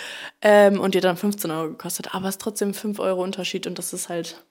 ähm, 0.41 0.79
und 0.79 0.93
die 0.93 0.99
hat 0.99 1.05
dann 1.05 1.17
15 1.17 1.51
Euro 1.51 1.69
gekostet. 1.69 2.13
Aber 2.15 2.27
es 2.27 2.35
ist 2.35 2.41
trotzdem 2.41 2.73
5 2.73 2.99
Euro 2.99 3.23
Unterschied 3.23 3.67
und 3.67 3.77
das 3.77 3.93
ist 3.93 4.09
halt, 4.09 4.43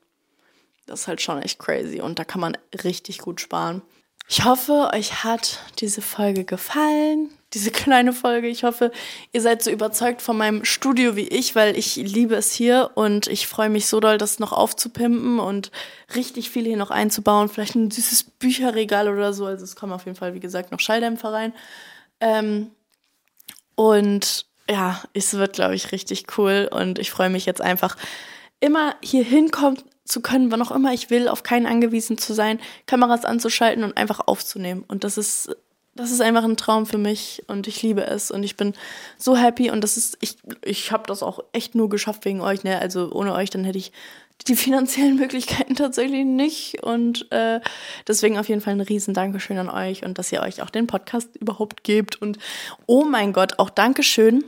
das 0.87 1.01
ist 1.01 1.09
halt 1.09 1.21
schon 1.21 1.43
echt 1.43 1.59
crazy 1.59 2.01
und 2.01 2.19
da 2.19 2.25
kann 2.25 2.41
man 2.41 2.57
richtig 2.85 3.19
gut 3.19 3.41
sparen. 3.41 3.83
Ich 4.29 4.45
hoffe, 4.45 4.91
euch 4.93 5.25
hat 5.25 5.61
diese 5.79 6.03
Folge 6.03 6.45
gefallen 6.45 7.31
diese 7.57 7.71
kleine 7.71 8.13
Folge. 8.13 8.49
Ich 8.49 8.65
hoffe, 8.65 8.91
ihr 9.33 9.41
seid 9.41 9.63
so 9.63 9.71
überzeugt 9.71 10.21
von 10.21 10.37
meinem 10.37 10.65
Studio 10.65 11.17
wie 11.17 11.27
ich, 11.27 11.55
weil 11.55 11.77
ich 11.77 11.97
liebe 11.97 12.35
es 12.35 12.53
hier 12.53 12.91
und 12.95 13.29
ich 13.29 13.47
freue 13.47 13.71
mich 13.71 13.87
so 13.87 13.99
doll, 13.99 14.19
das 14.19 14.39
noch 14.39 14.53
aufzupimpen 14.53 15.39
und 15.39 15.71
richtig 16.15 16.51
viel 16.51 16.65
hier 16.65 16.77
noch 16.77 16.91
einzubauen. 16.91 17.49
Vielleicht 17.49 17.75
ein 17.75 17.91
süßes 17.91 18.25
Bücherregal 18.25 19.09
oder 19.09 19.33
so. 19.33 19.47
Also 19.47 19.65
es 19.65 19.75
kommen 19.75 19.93
auf 19.93 20.05
jeden 20.05 20.19
Fall, 20.19 20.35
wie 20.35 20.41
gesagt, 20.41 20.71
noch 20.71 20.81
Schalldämpfer 20.81 21.33
rein. 21.33 21.55
Ähm, 22.21 22.73
und 23.75 24.47
ja, 24.69 25.03
es 25.15 25.35
wird, 25.35 25.55
glaube 25.55 25.77
ich, 25.77 25.93
richtig 25.93 26.37
cool 26.37 26.69
und 26.71 26.99
ich 26.99 27.11
freue 27.11 27.31
mich 27.31 27.47
jetzt 27.47 27.63
einfach 27.63 27.97
immer 28.61 28.97
hier 29.03 29.25
hinkommen 29.25 29.79
zu 30.07 30.21
können, 30.21 30.51
wann 30.51 30.63
auch 30.63 30.71
immer 30.71 30.93
ich 30.93 31.11
will, 31.11 31.29
auf 31.29 31.43
keinen 31.43 31.67
angewiesen 31.67 32.17
zu 32.17 32.33
sein, 32.33 32.61
Kameras 32.87 33.25
anzuschalten 33.25 33.85
und 33.85 33.97
einfach 33.97 34.21
aufzunehmen. 34.27 34.85
Und 34.87 35.05
das 35.05 35.19
ist 35.19 35.51
das 35.97 36.11
ist 36.11 36.21
einfach 36.21 36.45
ein 36.45 36.59
Traum 36.59 36.85
für 36.85 36.99
mich 36.99 37.43
und 37.49 37.67
ich 37.67 37.83
liebe 37.83 38.05
es 38.05 38.31
und 38.31 38.43
ich 38.43 38.57
bin 38.57 38.75
so 39.17 39.37
happy 39.37 39.71
und 39.71 39.83
das 39.83 39.97
ist 39.97 40.19
ich 40.21 40.37
ich 40.63 40.93
habe 40.93 41.05
das 41.07 41.23
auch 41.23 41.41
echt 41.53 41.75
nur 41.75 41.89
geschafft 41.89 42.27
wegen 42.27 42.43
euch 42.43 42.65
ne 42.65 42.79
also 42.79 43.11
ohne 43.13 43.33
euch 43.33 43.49
dann 43.49 43.65
hätte 43.65 43.79
ich 43.79 43.93
die 44.47 44.57
finanziellen 44.57 45.17
Möglichkeiten 45.19 45.75
tatsächlich 45.75 46.27
nicht 46.27 46.83
und 46.83 47.31
äh, 47.33 47.61
deswegen 48.07 48.39
auf 48.39 48.49
jeden 48.49 48.61
Fall 48.61 48.75
ein 48.75 48.83
riesen 48.83 49.15
Dankeschön 49.15 49.57
an 49.57 49.71
euch 49.71 50.05
und 50.05 50.19
dass 50.19 50.31
ihr 50.31 50.43
euch 50.43 50.61
auch 50.61 50.71
den 50.71 50.87
Podcast 50.87 51.35
überhaupt 51.37 51.83
gebt 51.83 52.21
und 52.21 52.39
oh 52.85 53.05
mein 53.05 53.33
Gott 53.33 53.59
auch 53.59 53.71
Dankeschön 53.71 54.45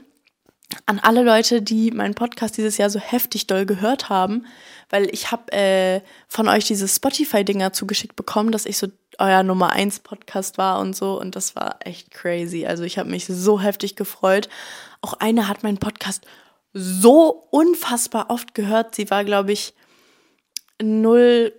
an 0.86 0.98
alle 0.98 1.22
Leute, 1.22 1.62
die 1.62 1.90
meinen 1.90 2.14
Podcast 2.14 2.58
dieses 2.58 2.76
Jahr 2.76 2.90
so 2.90 2.98
heftig 2.98 3.46
doll 3.46 3.64
gehört 3.64 4.10
haben, 4.10 4.44
weil 4.90 5.08
ich 5.12 5.30
habe 5.30 5.50
äh, 5.52 6.00
von 6.28 6.48
euch 6.48 6.66
diese 6.66 6.88
Spotify-Dinger 6.88 7.72
zugeschickt 7.72 8.16
bekommen, 8.16 8.52
dass 8.52 8.66
ich 8.66 8.76
so 8.76 8.88
euer 9.18 9.42
Nummer 9.42 9.70
1 9.70 10.00
Podcast 10.00 10.58
war 10.58 10.80
und 10.80 10.94
so. 10.94 11.18
Und 11.18 11.36
das 11.36 11.56
war 11.56 11.78
echt 11.80 12.10
crazy. 12.10 12.66
Also 12.66 12.84
ich 12.84 12.98
habe 12.98 13.08
mich 13.10 13.24
so 13.26 13.60
heftig 13.60 13.96
gefreut. 13.96 14.50
Auch 15.00 15.14
eine 15.14 15.48
hat 15.48 15.62
meinen 15.62 15.78
Podcast 15.78 16.26
so 16.72 17.46
unfassbar 17.50 18.30
oft 18.30 18.54
gehört. 18.54 18.94
Sie 18.94 19.10
war, 19.10 19.24
glaube 19.24 19.52
ich, 19.52 19.74
null, 20.80 21.52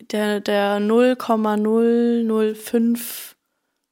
der, 0.00 0.40
der 0.40 0.80
0,005 0.80 3.36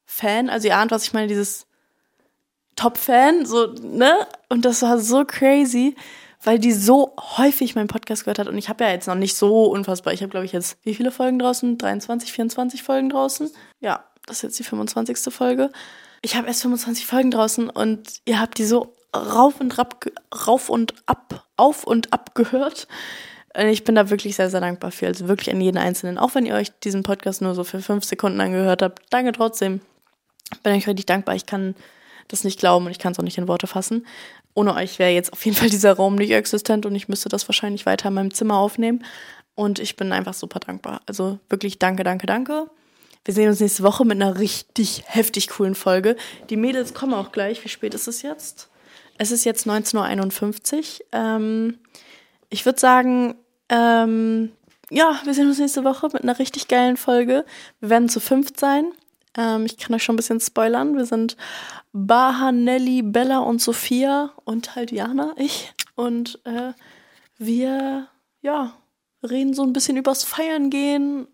Fan. 0.04 0.50
Also 0.50 0.68
ihr 0.68 0.76
ahnt, 0.76 0.90
was 0.90 1.04
ich 1.04 1.12
meine, 1.12 1.28
dieses 1.28 1.67
Top-Fan, 2.78 3.46
so, 3.46 3.66
ne? 3.82 4.26
Und 4.48 4.64
das 4.64 4.82
war 4.82 4.98
so 4.98 5.24
crazy 5.24 5.94
weil 6.42 6.58
die 6.58 6.72
so 6.72 7.14
häufig 7.36 7.74
meinen 7.74 7.88
Podcast 7.88 8.24
gehört 8.24 8.38
hat. 8.38 8.48
Und 8.48 8.58
ich 8.58 8.68
habe 8.68 8.84
ja 8.84 8.90
jetzt 8.90 9.08
noch 9.08 9.14
nicht 9.14 9.36
so 9.36 9.64
unfassbar. 9.64 10.12
Ich 10.12 10.22
habe, 10.22 10.30
glaube 10.30 10.46
ich, 10.46 10.52
jetzt 10.52 10.78
wie 10.84 10.94
viele 10.94 11.10
Folgen 11.10 11.38
draußen? 11.38 11.78
23, 11.78 12.32
24 12.32 12.82
Folgen 12.82 13.08
draußen? 13.08 13.50
Ja, 13.80 14.04
das 14.26 14.38
ist 14.38 14.42
jetzt 14.42 14.58
die 14.58 14.64
25. 14.64 15.32
Folge. 15.34 15.70
Ich 16.22 16.36
habe 16.36 16.46
erst 16.46 16.62
25 16.62 17.06
Folgen 17.06 17.30
draußen 17.30 17.70
und 17.70 18.20
ihr 18.24 18.40
habt 18.40 18.58
die 18.58 18.64
so 18.64 18.94
rauf 19.14 19.60
und 19.60 19.78
ab, 19.78 20.04
rauf 20.46 20.68
und 20.68 20.94
ab, 21.06 21.46
auf 21.56 21.84
und 21.84 22.12
ab 22.12 22.34
gehört. 22.34 22.86
Und 23.56 23.66
ich 23.66 23.84
bin 23.84 23.94
da 23.94 24.10
wirklich 24.10 24.36
sehr, 24.36 24.50
sehr 24.50 24.60
dankbar 24.60 24.92
für. 24.92 25.06
Also 25.06 25.26
wirklich 25.26 25.50
an 25.50 25.60
jeden 25.60 25.78
Einzelnen. 25.78 26.18
Auch 26.18 26.34
wenn 26.34 26.46
ihr 26.46 26.54
euch 26.54 26.70
diesen 26.80 27.02
Podcast 27.02 27.42
nur 27.42 27.54
so 27.54 27.64
für 27.64 27.80
fünf 27.80 28.04
Sekunden 28.04 28.40
angehört 28.40 28.82
habt. 28.82 29.02
Danke 29.10 29.32
trotzdem. 29.32 29.80
Bin 30.62 30.74
euch 30.74 30.86
richtig 30.86 31.06
dankbar. 31.06 31.34
Ich 31.34 31.46
kann 31.46 31.74
das 32.28 32.44
nicht 32.44 32.58
glauben 32.58 32.86
und 32.86 32.92
ich 32.92 32.98
kann 32.98 33.12
es 33.12 33.18
auch 33.18 33.24
nicht 33.24 33.38
in 33.38 33.48
Worte 33.48 33.66
fassen. 33.66 34.06
Ohne 34.54 34.74
euch 34.74 34.98
wäre 34.98 35.10
jetzt 35.10 35.32
auf 35.32 35.44
jeden 35.44 35.56
Fall 35.56 35.70
dieser 35.70 35.94
Raum 35.94 36.14
nicht 36.14 36.30
existent 36.30 36.86
und 36.86 36.94
ich 36.94 37.08
müsste 37.08 37.28
das 37.28 37.48
wahrscheinlich 37.48 37.86
weiter 37.86 38.08
in 38.08 38.14
meinem 38.14 38.34
Zimmer 38.34 38.58
aufnehmen. 38.58 39.04
Und 39.54 39.80
ich 39.80 39.96
bin 39.96 40.12
einfach 40.12 40.34
super 40.34 40.60
dankbar. 40.60 41.00
Also 41.06 41.40
wirklich 41.48 41.80
danke, 41.80 42.04
danke, 42.04 42.26
danke. 42.26 42.70
Wir 43.24 43.34
sehen 43.34 43.48
uns 43.48 43.60
nächste 43.60 43.82
Woche 43.82 44.04
mit 44.04 44.20
einer 44.20 44.38
richtig 44.38 45.02
heftig 45.06 45.48
coolen 45.48 45.74
Folge. 45.74 46.16
Die 46.48 46.56
Mädels 46.56 46.94
kommen 46.94 47.12
auch 47.12 47.32
gleich. 47.32 47.64
Wie 47.64 47.68
spät 47.68 47.92
ist 47.92 48.06
es 48.06 48.22
jetzt? 48.22 48.68
Es 49.18 49.32
ist 49.32 49.44
jetzt 49.44 49.66
19.51 49.66 50.76
Uhr. 50.76 51.06
Ähm, 51.12 51.78
ich 52.50 52.64
würde 52.64 52.78
sagen, 52.78 53.34
ähm, 53.68 54.52
ja, 54.90 55.20
wir 55.24 55.34
sehen 55.34 55.48
uns 55.48 55.58
nächste 55.58 55.84
Woche 55.84 56.08
mit 56.12 56.22
einer 56.22 56.38
richtig 56.38 56.68
geilen 56.68 56.96
Folge. 56.96 57.44
Wir 57.80 57.90
werden 57.90 58.08
zu 58.08 58.20
fünft 58.20 58.58
sein. 58.58 58.92
Ähm, 59.36 59.66
ich 59.66 59.76
kann 59.76 59.94
euch 59.94 60.02
schon 60.02 60.14
ein 60.14 60.16
bisschen 60.16 60.40
spoilern. 60.40 60.96
Wir 60.96 61.06
sind 61.06 61.36
Baha, 61.92 62.52
Nelly, 62.52 63.02
Bella 63.02 63.38
und 63.38 63.60
Sophia 63.60 64.32
und 64.44 64.76
halt 64.76 64.92
Jana, 64.92 65.34
ich. 65.36 65.72
Und 65.94 66.40
äh, 66.44 66.72
wir, 67.38 68.08
ja, 68.40 68.74
reden 69.28 69.54
so 69.54 69.62
ein 69.62 69.72
bisschen 69.72 69.96
übers 69.96 70.24
Feiern 70.24 70.70
gehen 70.70 71.26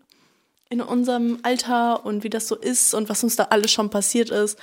in 0.69 0.81
unserem 0.81 1.39
Alter 1.43 2.05
und 2.05 2.23
wie 2.23 2.29
das 2.29 2.47
so 2.47 2.55
ist 2.55 2.93
und 2.93 3.07
was 3.07 3.23
uns 3.23 3.35
da 3.35 3.45
alles 3.45 3.71
schon 3.71 3.89
passiert 3.89 4.29
ist. 4.29 4.57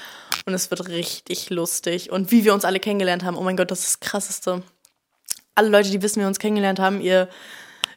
Und 0.47 0.55
es 0.55 0.71
wird 0.71 0.89
richtig 0.89 1.51
lustig. 1.51 2.11
Und 2.11 2.31
wie 2.31 2.45
wir 2.45 2.55
uns 2.55 2.65
alle 2.65 2.81
kennengelernt 2.81 3.25
haben. 3.25 3.37
Oh 3.37 3.43
mein 3.43 3.57
Gott, 3.57 3.71
das 3.71 3.81
ist 3.81 3.95
das 3.95 4.01
Krasseste. 4.01 4.63
Alle 5.55 5.69
Leute, 5.69 5.91
die 5.91 6.03
wissen, 6.03 6.17
wie 6.17 6.25
wir 6.25 6.29
uns 6.29 6.41
kennengelernt 6.41 6.81
haben, 6.81 7.01
ihr, 7.01 7.29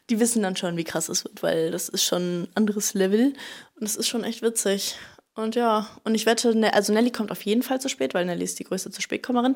die 0.08 0.20
wissen 0.20 0.42
dann 0.42 0.56
schon, 0.56 0.76
wie 0.76 0.84
krass 0.84 1.08
es 1.08 1.24
wird, 1.24 1.42
weil 1.42 1.70
das 1.72 1.88
ist 1.88 2.04
schon 2.04 2.42
ein 2.42 2.48
anderes 2.54 2.94
Level. 2.94 3.32
Und 3.80 3.86
es 3.86 3.96
ist 3.96 4.06
schon 4.06 4.22
echt 4.22 4.42
witzig. 4.42 4.96
Und 5.36 5.54
ja, 5.54 5.86
und 6.02 6.14
ich 6.14 6.24
wette, 6.24 6.56
ne, 6.56 6.72
also 6.72 6.94
Nelly 6.94 7.10
kommt 7.10 7.30
auf 7.30 7.42
jeden 7.42 7.62
Fall 7.62 7.78
zu 7.78 7.90
spät, 7.90 8.14
weil 8.14 8.24
Nelly 8.24 8.42
ist 8.42 8.58
die 8.58 8.64
größte 8.64 8.90
zu 8.90 9.02
spät 9.02 9.22
Kommerin. 9.22 9.54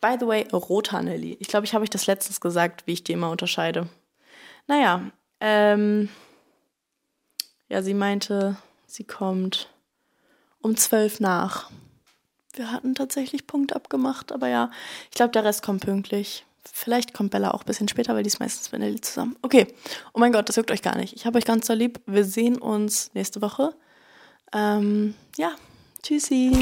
By 0.00 0.16
the 0.18 0.26
way, 0.28 0.46
roter 0.52 1.02
Nelly. 1.02 1.36
Ich 1.40 1.48
glaube, 1.48 1.66
ich 1.66 1.74
habe 1.74 1.82
euch 1.82 1.90
das 1.90 2.06
letztens 2.06 2.40
gesagt, 2.40 2.86
wie 2.86 2.92
ich 2.92 3.02
die 3.02 3.12
immer 3.12 3.30
unterscheide. 3.30 3.88
Naja, 4.68 5.10
ähm, 5.40 6.08
ja, 7.68 7.82
sie 7.82 7.94
meinte, 7.94 8.56
sie 8.86 9.02
kommt 9.02 9.68
um 10.62 10.76
zwölf 10.76 11.18
nach. 11.18 11.68
Wir 12.52 12.70
hatten 12.70 12.94
tatsächlich 12.94 13.48
Punkt 13.48 13.74
abgemacht, 13.74 14.30
aber 14.30 14.46
ja, 14.46 14.70
ich 15.10 15.16
glaube, 15.16 15.32
der 15.32 15.44
Rest 15.44 15.64
kommt 15.64 15.84
pünktlich. 15.84 16.44
Vielleicht 16.72 17.12
kommt 17.12 17.32
Bella 17.32 17.50
auch 17.50 17.62
ein 17.62 17.66
bisschen 17.66 17.88
später, 17.88 18.14
weil 18.14 18.22
die 18.22 18.28
ist 18.28 18.38
meistens 18.38 18.70
mit 18.70 18.80
Nelly 18.80 19.00
zusammen. 19.00 19.36
Okay, 19.42 19.66
oh 20.12 20.20
mein 20.20 20.32
Gott, 20.32 20.48
das 20.48 20.54
juckt 20.54 20.70
euch 20.70 20.82
gar 20.82 20.96
nicht. 20.96 21.14
Ich 21.16 21.26
habe 21.26 21.38
euch 21.38 21.44
ganz 21.44 21.66
so 21.66 21.72
lieb. 21.72 22.00
Wir 22.06 22.24
sehen 22.24 22.58
uns 22.58 23.10
nächste 23.14 23.42
Woche. 23.42 23.74
Ähm, 24.52 25.14
ja, 25.36 25.52
tschüssi. 26.02 26.52